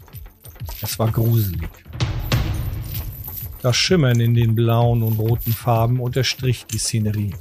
Es 0.82 0.98
war 0.98 1.10
gruselig. 1.10 1.70
Das 3.62 3.76
Schimmern 3.76 4.20
in 4.20 4.34
den 4.34 4.54
blauen 4.54 5.02
und 5.02 5.18
roten 5.18 5.52
Farben 5.52 6.00
unterstrich 6.00 6.66
die 6.66 6.78
Szenerie. 6.78 7.34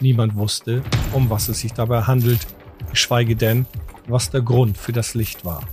Niemand 0.00 0.36
wusste, 0.36 0.82
um 1.12 1.30
was 1.30 1.48
es 1.48 1.60
sich 1.60 1.72
dabei 1.72 2.02
handelt, 2.02 2.46
geschweige 2.90 3.34
denn, 3.34 3.66
was 4.06 4.30
der 4.30 4.42
Grund 4.42 4.78
für 4.78 4.92
das 4.92 5.14
Licht 5.14 5.44
war. 5.44 5.66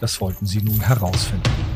Das 0.00 0.20
wollten 0.20 0.46
sie 0.46 0.60
nun 0.60 0.80
herausfinden. 0.80 1.73